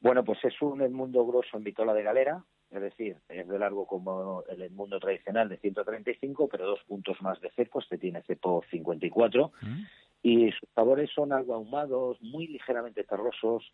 Bueno, 0.00 0.24
pues 0.24 0.38
es 0.44 0.54
un 0.62 0.92
mundo 0.92 1.26
grosso 1.26 1.56
en 1.56 1.64
vitola 1.64 1.92
de 1.94 2.02
galera, 2.02 2.44
es 2.70 2.80
decir, 2.80 3.16
es 3.28 3.48
de 3.48 3.58
largo 3.58 3.86
como 3.86 4.44
el 4.48 4.70
mundo 4.70 4.98
tradicional 4.98 5.48
de 5.48 5.58
135, 5.58 6.48
pero 6.48 6.66
dos 6.66 6.80
puntos 6.86 7.20
más 7.22 7.40
de 7.40 7.50
cepo, 7.50 7.80
este 7.80 7.98
tiene 7.98 8.22
cepo 8.22 8.64
54, 8.70 9.52
mm. 9.62 9.82
y 10.22 10.50
sus 10.52 10.68
sabores 10.74 11.10
son 11.14 11.32
algo 11.32 11.54
ahumados, 11.54 12.20
muy 12.20 12.48
ligeramente 12.48 13.04
terrosos, 13.04 13.72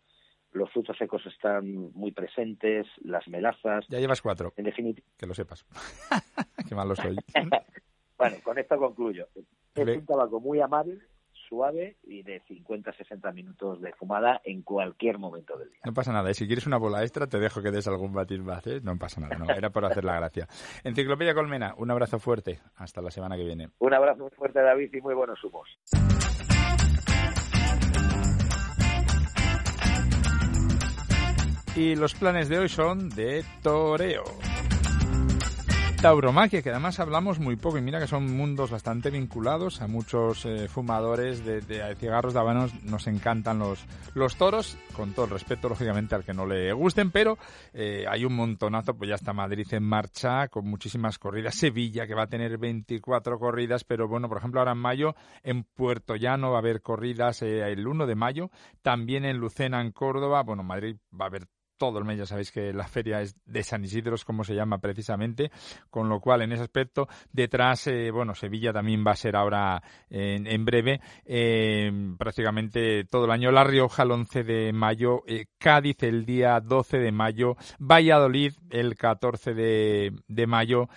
los 0.53 0.71
frutos 0.71 0.97
secos 0.97 1.25
están 1.25 1.91
muy 1.93 2.11
presentes, 2.11 2.85
las 3.03 3.27
melazas. 3.27 3.85
Ya 3.89 3.99
llevas 3.99 4.21
cuatro. 4.21 4.53
En 4.55 4.65
definitiva. 4.65 5.07
Que 5.17 5.25
lo 5.25 5.33
sepas. 5.33 5.65
Qué 6.69 6.75
malo 6.75 6.95
soy. 6.95 7.15
bueno, 8.17 8.37
con 8.43 8.57
esto 8.59 8.77
concluyo. 8.77 9.27
Es 9.73 9.97
un 9.97 10.05
tabaco 10.05 10.39
muy 10.39 10.61
amable, 10.61 10.99
suave 11.53 11.97
y 12.03 12.23
de 12.23 12.41
50-60 12.41 13.31
minutos 13.31 13.79
de 13.79 13.93
fumada 13.93 14.41
en 14.43 14.63
cualquier 14.63 15.19
momento 15.19 15.55
del 15.55 15.69
día. 15.69 15.81
No 15.85 15.93
pasa 15.93 16.11
nada, 16.11 16.31
y 16.31 16.33
si 16.33 16.47
quieres 16.47 16.65
una 16.65 16.77
bola 16.77 17.03
extra 17.03 17.27
te 17.27 17.39
dejo 17.39 17.61
que 17.61 17.69
des 17.69 17.87
algún 17.87 18.11
batir 18.11 18.41
¿eh? 18.65 18.79
no 18.81 18.97
pasa 18.97 19.21
nada, 19.21 19.37
no, 19.37 19.45
era 19.53 19.69
por 19.69 19.85
hacer 19.85 20.03
la 20.03 20.15
gracia. 20.15 20.47
Enciclopedia 20.83 21.35
Colmena, 21.35 21.75
un 21.77 21.91
abrazo 21.91 22.17
fuerte, 22.17 22.59
hasta 22.77 23.01
la 23.01 23.11
semana 23.11 23.37
que 23.37 23.43
viene. 23.43 23.69
Un 23.77 23.93
abrazo 23.93 24.23
muy 24.23 24.31
fuerte 24.31 24.61
David 24.61 24.91
y 24.95 25.01
muy 25.01 25.13
buenos 25.13 25.43
humos. 25.43 25.69
Y 31.75 31.95
los 31.95 32.15
planes 32.15 32.49
de 32.49 32.59
hoy 32.59 32.69
son 32.69 33.09
de 33.09 33.43
toreo 33.61 34.23
tauromaquia, 36.03 36.61
que 36.61 36.69
además 36.69 36.99
hablamos 36.99 37.39
muy 37.39 37.55
poco 37.55 37.77
y 37.77 37.81
mira 37.81 37.97
que 37.97 38.07
son 38.07 38.35
mundos 38.35 38.69
bastante 38.69 39.09
vinculados 39.09 39.81
a 39.81 39.87
muchos 39.87 40.45
eh, 40.45 40.67
fumadores 40.67 41.45
de, 41.45 41.61
cigarros 41.95 42.33
de 42.33 42.41
habanos. 42.41 42.73
Nos 42.83 43.07
encantan 43.07 43.59
los, 43.59 43.85
los 44.13 44.35
toros, 44.35 44.77
con 44.97 45.13
todo 45.13 45.27
el 45.27 45.31
respeto, 45.31 45.69
lógicamente, 45.69 46.13
al 46.13 46.25
que 46.25 46.33
no 46.33 46.45
le 46.45 46.73
gusten, 46.73 47.09
pero 47.09 47.37
eh, 47.73 48.03
hay 48.09 48.25
un 48.25 48.35
montonazo, 48.35 48.97
pues 48.97 49.11
ya 49.11 49.15
está 49.15 49.31
Madrid 49.31 49.65
en 49.71 49.83
marcha, 49.83 50.49
con 50.49 50.67
muchísimas 50.67 51.17
corridas. 51.17 51.55
Sevilla, 51.55 52.05
que 52.05 52.15
va 52.15 52.23
a 52.23 52.27
tener 52.27 52.57
24 52.57 53.39
corridas, 53.39 53.85
pero 53.85 54.09
bueno, 54.09 54.27
por 54.27 54.39
ejemplo, 54.39 54.59
ahora 54.59 54.73
en 54.73 54.79
mayo 54.79 55.15
en 55.41 55.63
Puerto 55.63 56.17
Llano 56.17 56.51
va 56.51 56.57
a 56.57 56.59
haber 56.59 56.81
corridas 56.81 57.43
eh, 57.43 57.71
el 57.71 57.87
1 57.87 58.07
de 58.07 58.15
mayo, 58.15 58.51
también 58.81 59.23
en 59.23 59.37
Lucena, 59.37 59.79
en 59.79 59.93
Córdoba, 59.93 60.43
bueno, 60.43 60.63
Madrid 60.63 60.97
va 61.17 61.25
a 61.25 61.29
haber 61.29 61.47
todo 61.83 61.99
el 61.99 62.05
mes, 62.05 62.17
ya 62.17 62.25
sabéis 62.25 62.49
que 62.49 62.71
la 62.71 62.87
feria 62.87 63.19
es 63.19 63.35
de 63.45 63.61
San 63.61 63.83
Isidro, 63.83 64.15
es 64.15 64.23
como 64.23 64.45
se 64.45 64.55
llama 64.55 64.77
precisamente, 64.77 65.51
con 65.89 66.07
lo 66.07 66.21
cual 66.21 66.43
en 66.43 66.53
ese 66.53 66.63
aspecto 66.63 67.09
detrás, 67.29 67.87
eh, 67.87 68.09
bueno, 68.09 68.35
Sevilla 68.35 68.71
también 68.71 69.03
va 69.05 69.11
a 69.11 69.17
ser 69.17 69.35
ahora 69.35 69.83
en, 70.09 70.63
breve, 70.63 71.01
eh, 71.25 71.91
prácticamente 72.17 73.03
todo 73.03 73.25
el 73.25 73.31
año, 73.31 73.51
La 73.51 73.65
Rioja 73.65 74.03
el 74.03 74.11
11 74.11 74.43
de 74.45 74.71
mayo, 74.71 75.23
eh, 75.27 75.47
Cádiz 75.57 76.01
el 76.03 76.25
día 76.25 76.61
12 76.61 76.99
de 76.99 77.11
mayo, 77.11 77.57
Valladolid 77.79 78.53
el 78.69 78.95
14 78.95 79.53
de, 79.53 80.13
de 80.29 80.47
mayo, 80.47 80.87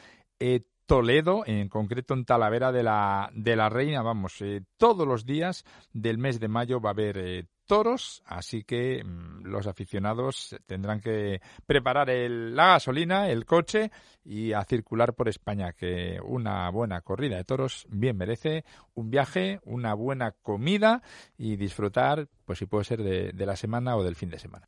Toledo, 0.87 1.43
en 1.47 1.69
concreto 1.69 2.15
en 2.15 2.25
Talavera 2.25 2.71
de 2.71 2.85
la, 2.85 3.29
de 3.35 3.57
la 3.57 3.69
Reina, 3.69 4.03
vamos, 4.03 4.39
todos 4.77 5.05
los 5.05 5.27
días 5.27 5.65
del 5.93 6.19
mes 6.19 6.39
de 6.39 6.47
mayo 6.47 6.81
va 6.81 6.91
a 6.91 6.93
haber 6.93 7.49
toros, 7.67 8.23
así 8.27 8.65
que 8.65 9.03
mm, 9.05 9.45
los 9.45 9.67
aficionados 9.67 10.57
tendrán 10.67 11.01
que 11.01 11.41
preparar 11.67 12.09
la 12.09 12.69
gasolina, 12.69 13.29
el 13.29 13.45
coche 13.45 13.91
y 14.25 14.53
a 14.53 14.65
circular 14.65 15.15
por 15.15 15.29
España, 15.29 15.73
que 15.73 16.19
una 16.25 16.71
buena 16.71 17.01
corrida 17.01 17.37
de 17.37 17.45
toros 17.45 17.87
bien 17.91 18.17
merece 18.17 18.65
un 18.95 19.11
viaje, 19.11 19.61
una 19.65 19.95
buena 19.95 20.33
comida 20.33 21.03
y 21.37 21.57
disfrutar, 21.57 22.29
pues 22.45 22.59
si 22.59 22.67
puede 22.67 22.85
ser 22.85 23.03
de 23.03 23.47
la 23.47 23.57
semana 23.57 23.97
o 23.97 24.03
del 24.03 24.17
fin 24.17 24.31
de 24.31 24.39
semana. 24.39 24.67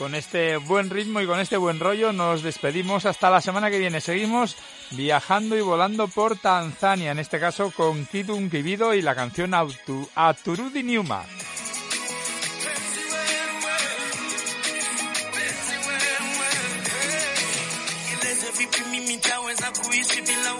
Con 0.00 0.14
este 0.14 0.56
buen 0.56 0.88
ritmo 0.88 1.20
y 1.20 1.26
con 1.26 1.40
este 1.40 1.58
buen 1.58 1.78
rollo 1.78 2.10
nos 2.10 2.42
despedimos 2.42 3.04
hasta 3.04 3.28
la 3.28 3.42
semana 3.42 3.70
que 3.70 3.78
viene. 3.78 4.00
Seguimos 4.00 4.56
viajando 4.92 5.58
y 5.58 5.60
volando 5.60 6.08
por 6.08 6.38
Tanzania, 6.38 7.12
en 7.12 7.18
este 7.18 7.38
caso 7.38 7.70
con 7.70 8.06
Kidun 8.06 8.48
Kibido 8.48 8.94
y 8.94 9.02
la 9.02 9.14
canción 9.14 9.52
Aturudi 9.52 10.82
Niuma. 10.84 11.26
yale 20.30 20.59